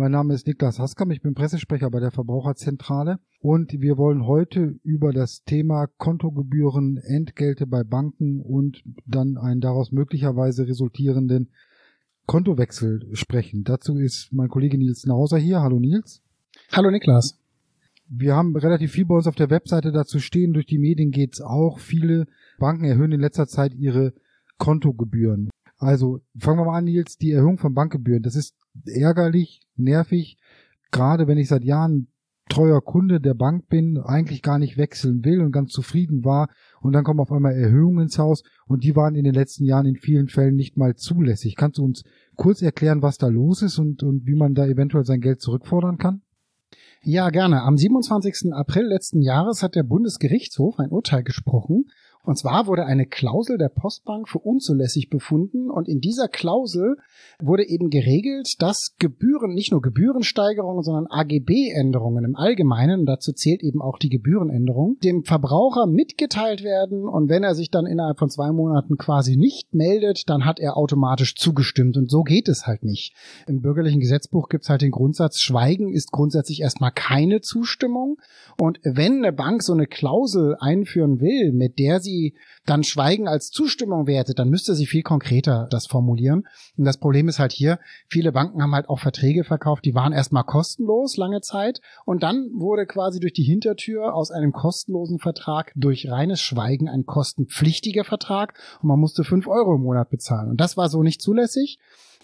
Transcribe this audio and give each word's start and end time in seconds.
Mein 0.00 0.12
Name 0.12 0.32
ist 0.32 0.46
Niklas 0.46 0.78
Haskam, 0.78 1.10
ich 1.10 1.22
bin 1.22 1.34
Pressesprecher 1.34 1.90
bei 1.90 1.98
der 1.98 2.12
Verbraucherzentrale 2.12 3.18
und 3.40 3.72
wir 3.80 3.98
wollen 3.98 4.24
heute 4.28 4.78
über 4.84 5.12
das 5.12 5.42
Thema 5.42 5.88
Kontogebühren, 5.88 6.98
Entgelte 6.98 7.66
bei 7.66 7.82
Banken 7.82 8.40
und 8.40 8.80
dann 9.06 9.36
einen 9.36 9.60
daraus 9.60 9.90
möglicherweise 9.90 10.68
resultierenden 10.68 11.50
Kontowechsel 12.26 13.08
sprechen. 13.16 13.64
Dazu 13.64 13.98
ist 13.98 14.28
mein 14.32 14.48
Kollege 14.48 14.78
Nils 14.78 15.04
Nauser 15.04 15.38
hier. 15.38 15.62
Hallo 15.62 15.80
Nils. 15.80 16.22
Hallo 16.70 16.92
Niklas. 16.92 17.36
Wir 18.08 18.36
haben 18.36 18.54
relativ 18.54 18.92
viel 18.92 19.04
bei 19.04 19.16
uns 19.16 19.26
auf 19.26 19.34
der 19.34 19.50
Webseite 19.50 19.90
dazu 19.90 20.20
stehen. 20.20 20.52
Durch 20.52 20.66
die 20.66 20.78
Medien 20.78 21.10
geht's 21.10 21.40
auch. 21.40 21.80
Viele 21.80 22.28
Banken 22.60 22.84
erhöhen 22.84 23.10
in 23.10 23.20
letzter 23.20 23.48
Zeit 23.48 23.74
ihre 23.74 24.12
Kontogebühren. 24.58 25.50
Also 25.78 26.20
fangen 26.36 26.58
wir 26.58 26.64
mal 26.64 26.78
an, 26.78 26.84
Nils, 26.84 27.16
die 27.16 27.32
Erhöhung 27.32 27.58
von 27.58 27.74
Bankgebühren. 27.74 28.22
Das 28.22 28.34
ist 28.34 28.54
ärgerlich, 28.86 29.62
nervig, 29.76 30.38
gerade 30.90 31.26
wenn 31.26 31.38
ich 31.38 31.48
seit 31.48 31.64
Jahren 31.64 32.08
treuer 32.48 32.80
Kunde 32.80 33.20
der 33.20 33.34
Bank 33.34 33.68
bin, 33.68 33.98
eigentlich 33.98 34.42
gar 34.42 34.58
nicht 34.58 34.78
wechseln 34.78 35.24
will 35.24 35.40
und 35.40 35.52
ganz 35.52 35.70
zufrieden 35.70 36.24
war 36.24 36.48
und 36.80 36.92
dann 36.92 37.04
kommen 37.04 37.20
auf 37.20 37.30
einmal 37.30 37.52
Erhöhungen 37.52 38.04
ins 38.04 38.18
Haus 38.18 38.42
und 38.66 38.84
die 38.84 38.96
waren 38.96 39.14
in 39.14 39.24
den 39.24 39.34
letzten 39.34 39.64
Jahren 39.64 39.86
in 39.86 39.96
vielen 39.96 40.28
Fällen 40.28 40.56
nicht 40.56 40.76
mal 40.76 40.96
zulässig. 40.96 41.56
Kannst 41.56 41.78
du 41.78 41.84
uns 41.84 42.04
kurz 42.36 42.62
erklären, 42.62 43.02
was 43.02 43.18
da 43.18 43.28
los 43.28 43.62
ist 43.62 43.78
und, 43.78 44.02
und 44.02 44.26
wie 44.26 44.34
man 44.34 44.54
da 44.54 44.66
eventuell 44.66 45.04
sein 45.04 45.20
Geld 45.20 45.40
zurückfordern 45.40 45.98
kann? 45.98 46.22
Ja, 47.02 47.30
gerne. 47.30 47.62
Am 47.62 47.76
27. 47.76 48.52
April 48.52 48.86
letzten 48.86 49.22
Jahres 49.22 49.62
hat 49.62 49.74
der 49.74 49.84
Bundesgerichtshof 49.84 50.78
ein 50.78 50.90
Urteil 50.90 51.22
gesprochen, 51.22 51.86
und 52.28 52.36
zwar 52.36 52.66
wurde 52.66 52.84
eine 52.84 53.06
Klausel 53.06 53.56
der 53.56 53.70
Postbank 53.70 54.28
für 54.28 54.38
unzulässig 54.38 55.08
befunden 55.08 55.70
und 55.70 55.88
in 55.88 56.00
dieser 56.00 56.28
Klausel 56.28 56.96
wurde 57.40 57.66
eben 57.66 57.88
geregelt, 57.88 58.56
dass 58.58 58.96
Gebühren, 58.98 59.54
nicht 59.54 59.72
nur 59.72 59.80
Gebührensteigerungen, 59.80 60.82
sondern 60.82 61.06
AGB-Änderungen 61.06 62.26
im 62.26 62.36
Allgemeinen, 62.36 63.00
und 63.00 63.06
dazu 63.06 63.32
zählt 63.32 63.62
eben 63.62 63.80
auch 63.80 63.98
die 63.98 64.10
Gebührenänderung, 64.10 64.98
dem 65.02 65.24
Verbraucher 65.24 65.86
mitgeteilt 65.86 66.62
werden. 66.62 67.08
Und 67.08 67.30
wenn 67.30 67.44
er 67.44 67.54
sich 67.54 67.70
dann 67.70 67.86
innerhalb 67.86 68.18
von 68.18 68.28
zwei 68.28 68.52
Monaten 68.52 68.98
quasi 68.98 69.38
nicht 69.38 69.72
meldet, 69.72 70.28
dann 70.28 70.44
hat 70.44 70.60
er 70.60 70.76
automatisch 70.76 71.34
zugestimmt. 71.34 71.96
Und 71.96 72.10
so 72.10 72.24
geht 72.24 72.50
es 72.50 72.66
halt 72.66 72.84
nicht. 72.84 73.14
Im 73.46 73.62
bürgerlichen 73.62 74.00
Gesetzbuch 74.00 74.50
gibt 74.50 74.64
es 74.64 74.68
halt 74.68 74.82
den 74.82 74.90
Grundsatz, 74.90 75.40
Schweigen 75.40 75.94
ist 75.94 76.12
grundsätzlich 76.12 76.60
erstmal 76.60 76.92
keine 76.92 77.40
Zustimmung. 77.40 78.18
Und 78.60 78.80
wenn 78.82 79.24
eine 79.24 79.32
Bank 79.32 79.62
so 79.62 79.72
eine 79.72 79.86
Klausel 79.86 80.56
einführen 80.60 81.20
will, 81.22 81.52
mit 81.52 81.78
der 81.78 82.00
sie 82.00 82.17
dann 82.66 82.84
Schweigen 82.84 83.28
als 83.28 83.50
Zustimmung 83.50 84.06
wertet, 84.06 84.38
dann 84.38 84.48
müsste 84.48 84.74
sie 84.74 84.86
viel 84.86 85.02
konkreter 85.02 85.66
das 85.70 85.86
formulieren. 85.86 86.46
Und 86.76 86.84
das 86.84 86.98
Problem 86.98 87.28
ist 87.28 87.38
halt 87.38 87.52
hier, 87.52 87.78
viele 88.08 88.32
Banken 88.32 88.62
haben 88.62 88.74
halt 88.74 88.88
auch 88.88 89.00
Verträge 89.00 89.44
verkauft, 89.44 89.84
die 89.84 89.94
waren 89.94 90.12
erstmal 90.12 90.44
kostenlos 90.44 91.16
lange 91.16 91.40
Zeit 91.40 91.80
und 92.04 92.22
dann 92.22 92.50
wurde 92.54 92.86
quasi 92.86 93.20
durch 93.20 93.32
die 93.32 93.42
Hintertür 93.42 94.14
aus 94.14 94.30
einem 94.30 94.52
kostenlosen 94.52 95.18
Vertrag 95.18 95.72
durch 95.76 96.10
reines 96.10 96.40
Schweigen 96.40 96.88
ein 96.88 97.06
kostenpflichtiger 97.06 98.04
Vertrag 98.04 98.54
und 98.82 98.88
man 98.88 98.98
musste 98.98 99.24
fünf 99.24 99.46
Euro 99.46 99.76
im 99.76 99.82
Monat 99.82 100.10
bezahlen. 100.10 100.50
Und 100.50 100.60
das 100.60 100.76
war 100.76 100.88
so 100.88 101.02
nicht 101.02 101.22
zulässig. 101.22 101.78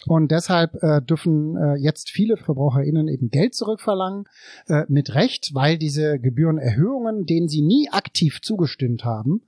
Und 0.06 0.30
deshalb 0.30 0.74
äh, 0.82 1.00
dürfen 1.00 1.56
äh, 1.56 1.76
jetzt 1.76 2.10
viele 2.10 2.36
VerbraucherInnen 2.36 3.08
eben 3.08 3.30
Geld 3.30 3.54
zurückverlangen, 3.54 4.24
äh, 4.66 4.82
mit 4.88 5.14
Recht, 5.14 5.54
weil 5.54 5.78
diese 5.78 6.18
Gebührenerhöhungen, 6.18 7.26
denen 7.26 7.48
sie 7.48 7.62
nie 7.62 7.88
aktiv 7.90 8.40
zugestimmt 8.42 9.04
haben, 9.04 9.42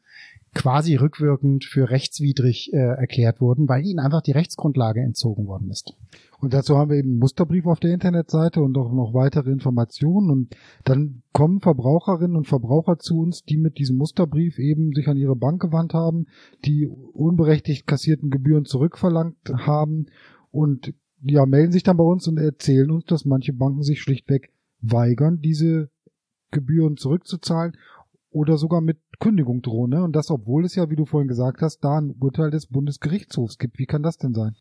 quasi 0.56 0.96
rückwirkend 0.96 1.64
für 1.64 1.90
rechtswidrig 1.90 2.72
äh, 2.72 2.78
erklärt 2.78 3.42
wurden, 3.42 3.68
weil 3.68 3.84
ihnen 3.84 3.98
einfach 3.98 4.22
die 4.22 4.32
Rechtsgrundlage 4.32 5.02
entzogen 5.02 5.46
worden 5.46 5.70
ist. 5.70 5.92
Und 6.38 6.54
dazu 6.54 6.78
haben 6.78 6.90
wir 6.90 6.96
eben 6.96 7.10
einen 7.10 7.18
Musterbrief 7.18 7.66
auf 7.66 7.78
der 7.78 7.92
Internetseite 7.92 8.62
und 8.62 8.76
auch 8.78 8.90
noch 8.90 9.12
weitere 9.12 9.50
Informationen. 9.50 10.30
Und 10.30 10.56
dann 10.84 11.22
kommen 11.32 11.60
Verbraucherinnen 11.60 12.36
und 12.36 12.46
Verbraucher 12.46 12.98
zu 12.98 13.18
uns, 13.18 13.44
die 13.44 13.58
mit 13.58 13.76
diesem 13.76 13.98
Musterbrief 13.98 14.58
eben 14.58 14.94
sich 14.94 15.08
an 15.08 15.18
ihre 15.18 15.36
Bank 15.36 15.60
gewandt 15.60 15.92
haben, 15.92 16.26
die 16.64 16.86
unberechtigt 16.86 17.86
kassierten 17.86 18.30
Gebühren 18.30 18.64
zurückverlangt 18.64 19.36
haben 19.66 20.06
und 20.50 20.94
ja, 21.22 21.44
melden 21.44 21.72
sich 21.72 21.82
dann 21.82 21.98
bei 21.98 22.04
uns 22.04 22.26
und 22.28 22.38
erzählen 22.38 22.90
uns, 22.90 23.04
dass 23.04 23.26
manche 23.26 23.52
Banken 23.52 23.82
sich 23.82 24.00
schlichtweg 24.00 24.52
weigern, 24.80 25.40
diese 25.42 25.90
Gebühren 26.50 26.96
zurückzuzahlen 26.96 27.76
oder 28.30 28.58
sogar 28.58 28.80
mit 28.80 28.98
Kündigung 29.18 29.62
drohen. 29.62 29.90
Ne? 29.90 30.02
Und 30.02 30.14
das, 30.14 30.30
obwohl 30.30 30.64
es 30.64 30.74
ja, 30.74 30.90
wie 30.90 30.96
du 30.96 31.06
vorhin 31.06 31.28
gesagt 31.28 31.62
hast, 31.62 31.80
da 31.80 31.98
ein 31.98 32.14
Urteil 32.20 32.50
des 32.50 32.66
Bundesgerichtshofs 32.66 33.58
gibt. 33.58 33.78
Wie 33.78 33.86
kann 33.86 34.02
das 34.02 34.18
denn 34.18 34.34
sein? 34.34 34.56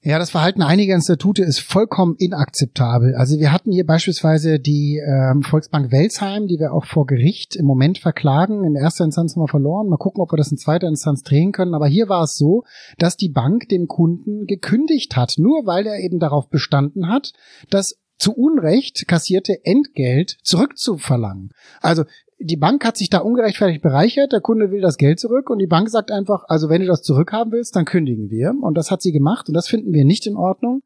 Ja, 0.00 0.20
das 0.20 0.30
Verhalten 0.30 0.62
einiger 0.62 0.94
Institute 0.94 1.42
ist 1.42 1.58
vollkommen 1.58 2.14
inakzeptabel. 2.18 3.16
Also 3.16 3.40
wir 3.40 3.50
hatten 3.50 3.72
hier 3.72 3.84
beispielsweise 3.84 4.60
die 4.60 5.02
ähm, 5.04 5.42
Volksbank 5.42 5.90
Welsheim, 5.90 6.46
die 6.46 6.60
wir 6.60 6.72
auch 6.72 6.84
vor 6.84 7.04
Gericht 7.04 7.56
im 7.56 7.66
Moment 7.66 7.98
verklagen. 7.98 8.64
In 8.64 8.76
erster 8.76 9.04
Instanz 9.04 9.34
haben 9.34 9.42
wir 9.42 9.48
verloren. 9.48 9.88
Mal 9.88 9.96
gucken, 9.96 10.22
ob 10.22 10.32
wir 10.32 10.36
das 10.36 10.52
in 10.52 10.56
zweiter 10.56 10.86
Instanz 10.86 11.24
drehen 11.24 11.50
können. 11.50 11.74
Aber 11.74 11.88
hier 11.88 12.08
war 12.08 12.22
es 12.22 12.36
so, 12.36 12.62
dass 12.98 13.16
die 13.16 13.28
Bank 13.28 13.68
dem 13.70 13.88
Kunden 13.88 14.46
gekündigt 14.46 15.16
hat, 15.16 15.34
nur 15.36 15.66
weil 15.66 15.84
er 15.88 15.98
eben 15.98 16.20
darauf 16.20 16.48
bestanden 16.48 17.08
hat, 17.08 17.32
dass 17.68 17.98
zu 18.18 18.32
Unrecht 18.32 19.08
kassierte 19.08 19.64
Entgelt 19.64 20.36
zurückzuverlangen. 20.44 21.50
Also 21.80 22.04
die 22.40 22.56
Bank 22.56 22.84
hat 22.84 22.96
sich 22.96 23.10
da 23.10 23.18
ungerechtfertigt 23.18 23.82
bereichert, 23.82 24.32
der 24.32 24.40
Kunde 24.40 24.70
will 24.70 24.80
das 24.80 24.96
Geld 24.96 25.18
zurück 25.18 25.50
und 25.50 25.58
die 25.58 25.66
Bank 25.66 25.90
sagt 25.90 26.12
einfach, 26.12 26.44
also 26.46 26.68
wenn 26.68 26.80
du 26.80 26.86
das 26.86 27.02
zurückhaben 27.02 27.52
willst, 27.52 27.74
dann 27.74 27.84
kündigen 27.84 28.30
wir. 28.30 28.54
Und 28.60 28.76
das 28.76 28.90
hat 28.90 29.02
sie 29.02 29.12
gemacht 29.12 29.48
und 29.48 29.54
das 29.54 29.68
finden 29.68 29.92
wir 29.92 30.04
nicht 30.04 30.26
in 30.26 30.36
Ordnung. 30.36 30.82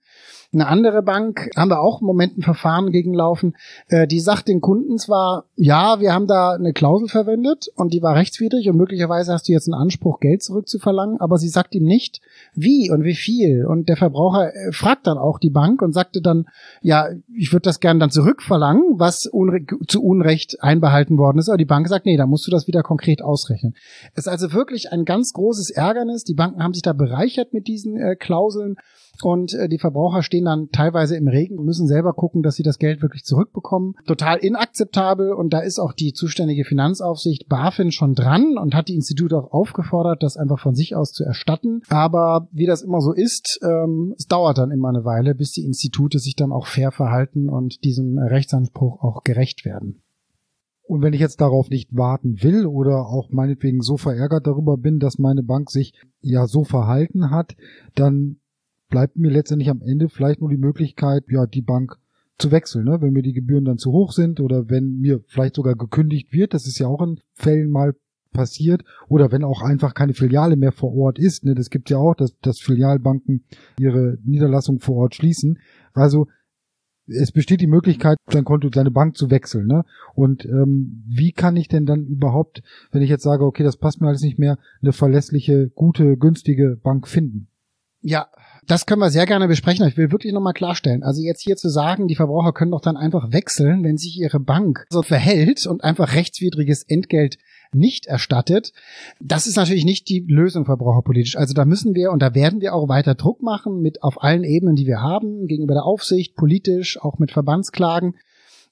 Eine 0.55 0.67
andere 0.67 1.03
Bank 1.03 1.49
haben 1.57 1.71
wir 1.71 1.81
auch 1.81 2.03
im 2.03 2.07
Moment 2.07 2.37
ein 2.37 2.43
Verfahren 2.43 2.91
gegen 2.91 3.15
laufen. 3.15 3.55
Äh, 3.89 4.07
die 4.07 4.21
sagt 4.21 4.49
den 4.49 4.61
Kunden 4.61 4.99
zwar, 4.99 5.47
ja, 5.57 5.99
wir 5.99 6.13
haben 6.13 6.27
da 6.27 6.51
eine 6.51 6.75
Klausel 6.75 7.09
verwendet 7.09 7.69
und 7.75 7.95
die 7.95 8.03
war 8.03 8.17
rechtswidrig 8.17 8.69
und 8.69 8.77
möglicherweise 8.77 9.33
hast 9.33 9.49
du 9.49 9.53
jetzt 9.53 9.67
einen 9.67 9.81
Anspruch, 9.81 10.21
Geld 10.21 10.43
zurückzuverlangen, 10.43 11.19
aber 11.21 11.39
sie 11.39 11.49
sagt 11.49 11.75
ihm 11.75 11.85
nicht, 11.85 12.21
wie 12.55 12.91
und 12.91 13.03
wie 13.03 13.15
viel. 13.15 13.65
Und 13.65 13.89
der 13.89 13.97
Verbraucher 13.97 14.55
äh, 14.55 14.73
fragt 14.73 15.07
dann 15.07 15.17
auch 15.17 15.39
die 15.39 15.49
Bank 15.49 15.81
und 15.81 15.95
sagte 15.95 16.21
dann, 16.21 16.45
ja, 16.83 17.09
ich 17.34 17.51
würde 17.55 17.63
das 17.63 17.81
gerne 17.81 18.01
dann 18.01 18.11
zurückverlangen, 18.11 18.99
was 18.99 19.25
unre 19.25 19.61
zu 19.89 20.03
Unrecht 20.03 20.63
einbehalten 20.63 21.17
worden 21.17 21.39
ist. 21.39 21.49
Aber 21.49 21.57
die 21.57 21.65
Bank 21.65 21.89
sagt, 21.89 22.05
nee, 22.05 22.19
da 22.19 22.27
musst 22.27 22.47
du 22.47 22.51
das 22.51 22.67
wieder 22.67 22.83
konkret 22.83 23.23
ausrechnen. 23.23 23.75
Es 24.15 24.27
ist 24.27 24.29
also 24.29 24.53
wirklich 24.53 24.93
ein 24.93 25.07
ganz 25.07 25.33
großes 25.33 25.71
Ärgernis. 25.71 26.25
Die 26.25 26.34
Banken 26.34 26.63
haben 26.63 26.75
sich 26.75 26.83
da 26.83 26.93
bereichert 26.93 27.55
mit 27.55 27.69
diesen 27.69 27.97
äh, 27.97 28.17
Klauseln 28.17 28.77
und 29.23 29.55
äh, 29.55 29.69
die 29.69 29.78
Verbraucher 29.78 30.23
stehen 30.23 30.47
dann 30.47 30.71
teilweise 30.71 31.17
im 31.17 31.28
Regen 31.28 31.59
und 31.59 31.67
müssen 31.67 31.87
selber 31.87 32.12
gucken, 32.12 32.43
dass 32.43 32.56
sie 32.56 32.62
das 32.62 32.78
Geld 32.78 33.03
wirklich 33.03 33.25
zurückbekommen. 33.25 33.95
Total 34.06 34.39
inakzeptabel 34.39 35.33
und 35.33 35.53
da 35.53 35.61
ist 35.61 35.78
auch 35.78 35.93
die 35.93 36.12
zuständige 36.12 36.65
Finanzaufsicht 36.65 37.49
BaFin 37.49 37.93
schon 37.93 38.15
dran 38.15 38.56
und 38.59 38.75
hat 38.75 38.89
die 38.89 38.95
Institute 38.95 39.37
auch 39.37 39.53
aufgefordert, 39.53 40.22
das 40.22 40.37
einfach 40.37 40.59
von 40.59 40.75
sich 40.75 40.97
aus 40.97 41.12
zu 41.12 41.25
erstatten. 41.25 41.83
Aber 41.89 42.49
wie 42.53 42.67
das 42.67 42.83
immer 42.83 43.01
so 43.01 43.12
ist, 43.12 43.61
ähm, 43.62 44.15
es 44.17 44.27
dauert 44.27 44.59
dann 44.59 44.71
immer 44.71 44.89
eine 44.89 45.05
Weile, 45.05 45.34
bis 45.34 45.53
die 45.53 45.65
Institute 45.65 46.19
sich 46.19 46.37
dann 46.37 46.53
auch 46.53 46.67
fair 46.67 46.91
verhalten 46.91 47.49
und 47.49 47.84
diesem 47.84 48.19
Rechtsanspruch 48.19 49.03
auch 49.03 49.22
gerecht 49.25 49.65
werden. 49.65 50.03
Und 50.84 51.01
wenn 51.01 51.15
ich 51.15 51.21
jetzt 51.21 51.41
darauf 51.41 51.71
nicht 51.71 51.97
warten 51.97 52.42
will 52.42 52.66
oder 52.66 53.07
auch 53.07 53.31
meinetwegen 53.31 53.81
so 53.81 53.97
verärgert 53.97 54.47
darüber 54.47 54.77
bin, 54.77 54.98
dass 54.98 55.19
meine 55.19 55.42
Bank 55.42 55.71
sich 55.71 55.95
ja 56.21 56.47
so 56.47 56.65
verhalten 56.65 57.31
hat, 57.31 57.57
dann 57.95 58.36
bleibt 58.92 59.16
mir 59.16 59.30
letztendlich 59.30 59.71
am 59.71 59.80
Ende 59.80 60.10
vielleicht 60.10 60.41
nur 60.42 60.50
die 60.50 60.59
Möglichkeit, 60.59 61.24
ja, 61.30 61.47
die 61.47 61.62
Bank 61.62 61.97
zu 62.39 62.53
wechseln, 62.53 62.84
ne? 62.84 63.00
wenn 63.00 63.15
mir 63.15 63.22
die 63.22 63.33
Gebühren 63.33 63.65
dann 63.65 63.78
zu 63.78 63.91
hoch 63.91 64.12
sind 64.12 64.39
oder 64.39 64.68
wenn 64.68 64.98
mir 64.98 65.21
vielleicht 65.27 65.56
sogar 65.56 65.74
gekündigt 65.74 66.33
wird, 66.33 66.53
das 66.53 66.66
ist 66.66 66.78
ja 66.78 66.89
auch 66.89 67.00
in 67.00 67.18
Fällen 67.33 67.71
mal 67.71 67.94
passiert 68.33 68.84
oder 69.09 69.33
wenn 69.33 69.44
auch 69.44 69.62
einfach 69.62 69.94
keine 69.94 70.12
Filiale 70.12 70.56
mehr 70.56 70.72
vor 70.72 70.94
Ort 70.94 71.18
ist, 71.18 71.44
ne? 71.44 71.54
das 71.54 71.71
gibt 71.71 71.89
ja 71.89 71.97
auch, 71.97 72.15
dass, 72.15 72.36
dass 72.41 72.60
Filialbanken 72.60 73.44
ihre 73.78 74.18
Niederlassung 74.24 74.78
vor 74.78 74.97
Ort 74.97 75.15
schließen. 75.15 75.59
Also 75.95 76.28
es 77.06 77.33
besteht 77.33 77.62
die 77.62 77.66
Möglichkeit, 77.66 78.18
sein 78.30 78.45
Konto, 78.45 78.68
seine 78.72 78.91
Bank 78.91 79.16
zu 79.16 79.30
wechseln. 79.30 79.66
Ne? 79.66 79.84
Und 80.15 80.45
ähm, 80.45 81.03
wie 81.09 81.33
kann 81.33 81.56
ich 81.56 81.68
denn 81.68 81.86
dann 81.86 82.06
überhaupt, 82.06 82.62
wenn 82.91 83.03
ich 83.03 83.10
jetzt 83.10 83.24
sage, 83.24 83.45
okay, 83.45 83.65
das 83.65 83.78
passt 83.78 84.00
mir 84.00 84.09
alles 84.09 84.22
nicht 84.22 84.38
mehr, 84.38 84.59
eine 84.83 84.92
verlässliche, 84.92 85.71
gute, 85.74 86.16
günstige 86.16 86.77
Bank 86.83 87.09
finden? 87.09 87.48
Ja, 88.03 88.28
das 88.66 88.87
können 88.87 89.01
wir 89.01 89.10
sehr 89.10 89.27
gerne 89.27 89.49
besprechen. 89.49 89.87
Ich 89.87 89.97
will 89.97 90.13
wirklich 90.13 90.33
nochmal 90.33 90.53
klarstellen. 90.53 91.03
Also 91.03 91.21
jetzt 91.21 91.43
hier 91.43 91.57
zu 91.57 91.69
sagen, 91.69 92.09
die 92.09 92.15
Verbraucher 92.15 92.53
können 92.53 92.71
doch 92.71 92.81
dann 92.81 92.97
einfach 92.97 93.33
wechseln, 93.33 93.83
wenn 93.83 93.97
sich 93.97 94.19
ihre 94.19 94.41
Bank 94.41 94.87
so 94.91 95.03
verhält 95.03 95.66
und 95.66 95.83
einfach 95.83 96.15
rechtswidriges 96.15 96.83
Entgelt 96.84 97.39
nicht 97.72 98.07
erstattet. 98.07 98.72
Das 99.21 99.47
ist 99.47 99.57
natürlich 99.57 99.84
nicht 99.84 100.09
die 100.09 100.25
Lösung 100.28 100.65
verbraucherpolitisch. 100.65 101.37
Also 101.37 101.54
da 101.54 101.65
müssen 101.65 101.95
wir 101.95 102.13
und 102.13 102.21
da 102.21 102.34
werden 102.34 102.60
wir 102.60 102.75
auch 102.75 102.89
weiter 102.89 103.15
Druck 103.15 103.43
machen 103.43 103.81
mit 103.81 104.03
auf 104.03 104.22
allen 104.22 104.45
Ebenen, 104.45 104.77
die 104.77 104.87
wir 104.87 105.01
haben, 105.01 105.47
gegenüber 105.47 105.75
der 105.75 105.84
Aufsicht, 105.84 106.37
politisch, 106.37 107.01
auch 107.01 107.19
mit 107.19 107.33
Verbandsklagen. 107.33 108.15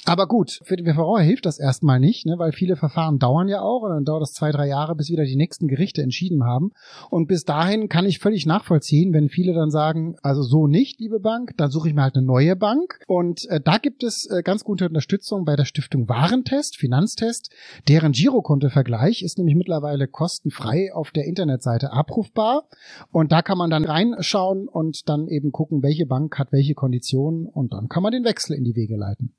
Aber 0.06 0.26
gut, 0.26 0.60
für 0.64 0.76
die 0.76 0.84
Verbraucher 0.84 1.22
hilft 1.22 1.46
das 1.46 1.58
erstmal 1.58 2.00
nicht, 2.00 2.24
ne, 2.24 2.38
weil 2.38 2.52
viele 2.52 2.76
Verfahren 2.76 3.18
dauern 3.18 3.48
ja 3.48 3.60
auch 3.60 3.82
und 3.82 3.90
dann 3.90 4.04
dauert 4.04 4.22
es 4.22 4.32
zwei, 4.32 4.50
drei 4.50 4.66
Jahre, 4.66 4.94
bis 4.94 5.10
wieder 5.10 5.24
die 5.24 5.36
nächsten 5.36 5.68
Gerichte 5.68 6.02
entschieden 6.02 6.44
haben. 6.44 6.72
Und 7.10 7.26
bis 7.26 7.44
dahin 7.44 7.88
kann 7.88 8.06
ich 8.06 8.18
völlig 8.18 8.46
nachvollziehen, 8.46 9.12
wenn 9.12 9.28
viele 9.28 9.52
dann 9.52 9.70
sagen, 9.70 10.16
also 10.22 10.42
so 10.42 10.66
nicht, 10.66 11.00
liebe 11.00 11.20
Bank, 11.20 11.52
dann 11.56 11.70
suche 11.70 11.88
ich 11.88 11.94
mir 11.94 12.02
halt 12.02 12.16
eine 12.16 12.24
neue 12.26 12.56
Bank. 12.56 12.98
Und 13.06 13.46
äh, 13.50 13.60
da 13.60 13.78
gibt 13.78 14.02
es 14.02 14.26
äh, 14.30 14.42
ganz 14.42 14.64
gute 14.64 14.86
Unterstützung 14.86 15.44
bei 15.44 15.56
der 15.56 15.64
Stiftung 15.64 16.08
Warentest, 16.08 16.76
Finanztest. 16.76 17.50
Deren 17.88 18.12
Girokontovergleich 18.12 19.22
ist 19.22 19.38
nämlich 19.38 19.56
mittlerweile 19.56 20.08
kostenfrei 20.08 20.94
auf 20.94 21.10
der 21.10 21.26
Internetseite 21.26 21.92
abrufbar. 21.92 22.68
Und 23.12 23.32
da 23.32 23.42
kann 23.42 23.58
man 23.58 23.70
dann 23.70 23.84
reinschauen 23.84 24.66
und 24.66 25.08
dann 25.08 25.28
eben 25.28 25.52
gucken, 25.52 25.82
welche 25.82 26.06
Bank 26.06 26.38
hat 26.38 26.52
welche 26.52 26.74
Konditionen 26.74 27.46
und 27.46 27.72
dann 27.72 27.88
kann 27.88 28.02
man 28.02 28.12
den 28.12 28.24
Wechsel 28.24 28.56
in 28.56 28.64
die 28.64 28.74
Wege 28.74 28.96
leiten. 28.96 29.34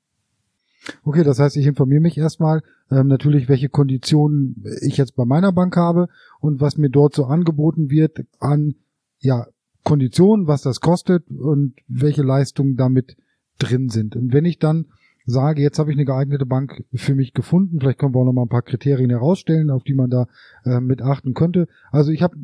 Okay, 1.04 1.24
das 1.24 1.38
heißt, 1.38 1.56
ich 1.56 1.66
informiere 1.66 2.00
mich 2.00 2.18
erstmal 2.18 2.62
ähm, 2.90 3.06
natürlich, 3.06 3.48
welche 3.48 3.68
Konditionen 3.68 4.64
ich 4.80 4.96
jetzt 4.96 5.16
bei 5.16 5.24
meiner 5.24 5.52
Bank 5.52 5.76
habe 5.76 6.08
und 6.40 6.60
was 6.60 6.76
mir 6.76 6.90
dort 6.90 7.14
so 7.14 7.24
angeboten 7.24 7.90
wird 7.90 8.24
an 8.40 8.74
ja 9.20 9.46
Konditionen, 9.84 10.46
was 10.46 10.62
das 10.62 10.80
kostet 10.80 11.28
und 11.30 11.74
welche 11.88 12.22
Leistungen 12.22 12.76
damit 12.76 13.16
drin 13.58 13.88
sind. 13.88 14.16
Und 14.16 14.32
wenn 14.32 14.44
ich 14.44 14.58
dann 14.58 14.86
sage, 15.24 15.62
jetzt 15.62 15.78
habe 15.78 15.90
ich 15.90 15.96
eine 15.96 16.04
geeignete 16.04 16.46
Bank 16.46 16.84
für 16.94 17.14
mich 17.14 17.32
gefunden, 17.32 17.78
vielleicht 17.80 17.98
können 17.98 18.14
wir 18.14 18.20
auch 18.20 18.24
noch 18.24 18.32
mal 18.32 18.42
ein 18.42 18.48
paar 18.48 18.62
Kriterien 18.62 19.10
herausstellen, 19.10 19.70
auf 19.70 19.84
die 19.84 19.94
man 19.94 20.10
da 20.10 20.26
äh, 20.64 20.80
mit 20.80 21.02
achten 21.02 21.34
könnte. 21.34 21.68
Also 21.90 22.10
ich 22.10 22.22
habe 22.22 22.36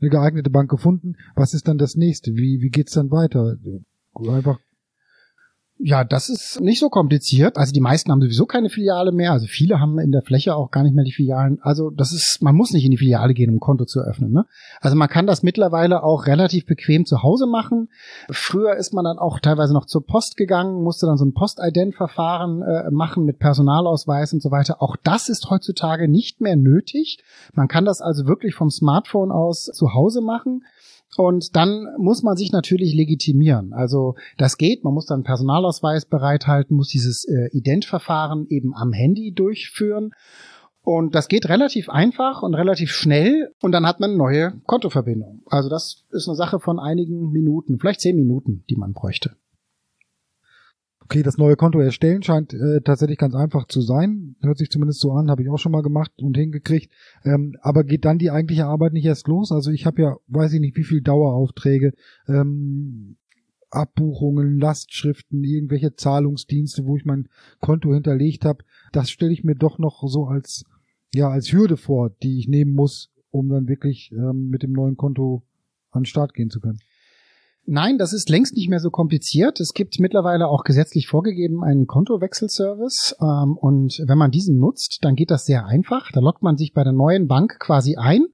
eine 0.00 0.10
geeignete 0.10 0.50
Bank 0.50 0.70
gefunden. 0.70 1.16
Was 1.34 1.54
ist 1.54 1.68
dann 1.68 1.78
das 1.78 1.96
nächste? 1.96 2.34
Wie 2.34 2.60
wie 2.60 2.70
geht's 2.70 2.92
dann 2.92 3.10
weiter? 3.10 3.56
Einfach 4.14 4.58
ja, 5.78 6.04
das 6.04 6.28
ist 6.28 6.60
nicht 6.60 6.78
so 6.78 6.88
kompliziert. 6.88 7.58
Also 7.58 7.72
die 7.72 7.80
meisten 7.80 8.12
haben 8.12 8.20
sowieso 8.20 8.46
keine 8.46 8.70
Filiale 8.70 9.10
mehr. 9.10 9.32
Also 9.32 9.46
viele 9.46 9.80
haben 9.80 9.98
in 9.98 10.12
der 10.12 10.22
Fläche 10.22 10.54
auch 10.54 10.70
gar 10.70 10.84
nicht 10.84 10.94
mehr 10.94 11.04
die 11.04 11.12
Filialen. 11.12 11.58
Also 11.62 11.90
das 11.90 12.12
ist, 12.12 12.42
man 12.42 12.54
muss 12.54 12.72
nicht 12.72 12.84
in 12.84 12.92
die 12.92 12.96
Filiale 12.96 13.34
gehen, 13.34 13.50
um 13.50 13.56
ein 13.56 13.60
Konto 13.60 13.84
zu 13.84 13.98
eröffnen. 13.98 14.30
Ne? 14.30 14.46
Also 14.80 14.96
man 14.96 15.08
kann 15.08 15.26
das 15.26 15.42
mittlerweile 15.42 16.04
auch 16.04 16.26
relativ 16.26 16.66
bequem 16.66 17.06
zu 17.06 17.24
Hause 17.24 17.46
machen. 17.46 17.88
Früher 18.30 18.76
ist 18.76 18.94
man 18.94 19.04
dann 19.04 19.18
auch 19.18 19.40
teilweise 19.40 19.74
noch 19.74 19.86
zur 19.86 20.06
Post 20.06 20.36
gegangen, 20.36 20.82
musste 20.82 21.06
dann 21.06 21.16
so 21.16 21.24
ein 21.24 21.34
Postident-Verfahren 21.34 22.62
äh, 22.62 22.90
machen 22.92 23.24
mit 23.24 23.40
Personalausweis 23.40 24.32
und 24.32 24.42
so 24.42 24.52
weiter. 24.52 24.80
Auch 24.80 24.96
das 25.02 25.28
ist 25.28 25.50
heutzutage 25.50 26.08
nicht 26.08 26.40
mehr 26.40 26.56
nötig. 26.56 27.18
Man 27.52 27.66
kann 27.66 27.84
das 27.84 28.00
also 28.00 28.26
wirklich 28.26 28.54
vom 28.54 28.70
Smartphone 28.70 29.32
aus 29.32 29.64
zu 29.64 29.92
Hause 29.92 30.20
machen. 30.20 30.62
Und 31.16 31.54
dann 31.56 31.86
muss 31.98 32.22
man 32.22 32.36
sich 32.36 32.52
natürlich 32.52 32.94
legitimieren. 32.94 33.72
Also 33.72 34.16
das 34.36 34.58
geht, 34.58 34.84
man 34.84 34.94
muss 34.94 35.06
dann 35.06 35.22
Personalausweis 35.22 36.06
bereithalten, 36.06 36.76
muss 36.76 36.88
dieses 36.88 37.24
äh, 37.24 37.48
Identverfahren 37.52 38.46
eben 38.48 38.74
am 38.74 38.92
Handy 38.92 39.32
durchführen. 39.32 40.10
Und 40.82 41.14
das 41.14 41.28
geht 41.28 41.48
relativ 41.48 41.88
einfach 41.88 42.42
und 42.42 42.54
relativ 42.54 42.90
schnell 42.90 43.52
und 43.62 43.72
dann 43.72 43.86
hat 43.86 44.00
man 44.00 44.10
eine 44.10 44.18
neue 44.18 44.52
Kontoverbindung. 44.66 45.42
Also 45.46 45.70
das 45.70 46.04
ist 46.10 46.28
eine 46.28 46.36
Sache 46.36 46.60
von 46.60 46.78
einigen 46.78 47.30
Minuten, 47.30 47.78
vielleicht 47.78 48.02
zehn 48.02 48.16
Minuten, 48.16 48.64
die 48.68 48.76
man 48.76 48.92
bräuchte. 48.92 49.34
Okay, 51.04 51.22
das 51.22 51.36
neue 51.36 51.56
Konto 51.56 51.80
erstellen 51.80 52.22
scheint 52.22 52.54
äh, 52.54 52.80
tatsächlich 52.80 53.18
ganz 53.18 53.34
einfach 53.34 53.66
zu 53.66 53.82
sein. 53.82 54.36
Hört 54.40 54.56
sich 54.56 54.70
zumindest 54.70 55.00
so 55.00 55.12
an, 55.12 55.30
habe 55.30 55.42
ich 55.42 55.50
auch 55.50 55.58
schon 55.58 55.72
mal 55.72 55.82
gemacht 55.82 56.10
und 56.22 56.36
hingekriegt. 56.36 56.90
Ähm, 57.24 57.56
aber 57.60 57.84
geht 57.84 58.06
dann 58.06 58.18
die 58.18 58.30
eigentliche 58.30 58.64
Arbeit 58.64 58.94
nicht 58.94 59.04
erst 59.04 59.28
los? 59.28 59.52
Also 59.52 59.70
ich 59.70 59.84
habe 59.84 60.00
ja, 60.00 60.16
weiß 60.28 60.54
ich 60.54 60.60
nicht, 60.60 60.76
wie 60.76 60.84
viel 60.84 61.02
Daueraufträge, 61.02 61.92
ähm, 62.26 63.16
Abbuchungen, 63.70 64.58
Lastschriften, 64.58 65.44
irgendwelche 65.44 65.94
Zahlungsdienste, 65.94 66.86
wo 66.86 66.96
ich 66.96 67.04
mein 67.04 67.28
Konto 67.60 67.92
hinterlegt 67.92 68.46
habe. 68.46 68.64
Das 68.92 69.10
stelle 69.10 69.32
ich 69.32 69.44
mir 69.44 69.56
doch 69.56 69.78
noch 69.78 70.02
so 70.06 70.26
als 70.26 70.64
ja 71.14 71.28
als 71.28 71.52
Hürde 71.52 71.76
vor, 71.76 72.10
die 72.22 72.38
ich 72.38 72.48
nehmen 72.48 72.72
muss, 72.72 73.10
um 73.30 73.48
dann 73.48 73.68
wirklich 73.68 74.10
ähm, 74.12 74.48
mit 74.48 74.62
dem 74.62 74.72
neuen 74.72 74.96
Konto 74.96 75.42
an 75.90 76.02
den 76.02 76.06
Start 76.06 76.34
gehen 76.34 76.50
zu 76.50 76.60
können. 76.60 76.78
Nein, 77.66 77.96
das 77.96 78.12
ist 78.12 78.28
längst 78.28 78.54
nicht 78.56 78.68
mehr 78.68 78.80
so 78.80 78.90
kompliziert. 78.90 79.58
Es 79.58 79.72
gibt 79.72 79.98
mittlerweile 79.98 80.48
auch 80.48 80.64
gesetzlich 80.64 81.08
vorgegeben 81.08 81.64
einen 81.64 81.86
Kontowechselservice. 81.86 83.16
Ähm, 83.20 83.56
und 83.56 84.02
wenn 84.06 84.18
man 84.18 84.30
diesen 84.30 84.58
nutzt, 84.58 84.98
dann 85.00 85.14
geht 85.14 85.30
das 85.30 85.46
sehr 85.46 85.64
einfach. 85.64 86.10
Da 86.12 86.20
loggt 86.20 86.42
man 86.42 86.58
sich 86.58 86.74
bei 86.74 86.84
der 86.84 86.92
neuen 86.92 87.26
Bank 87.26 87.58
quasi 87.58 87.96
ein. 87.96 88.26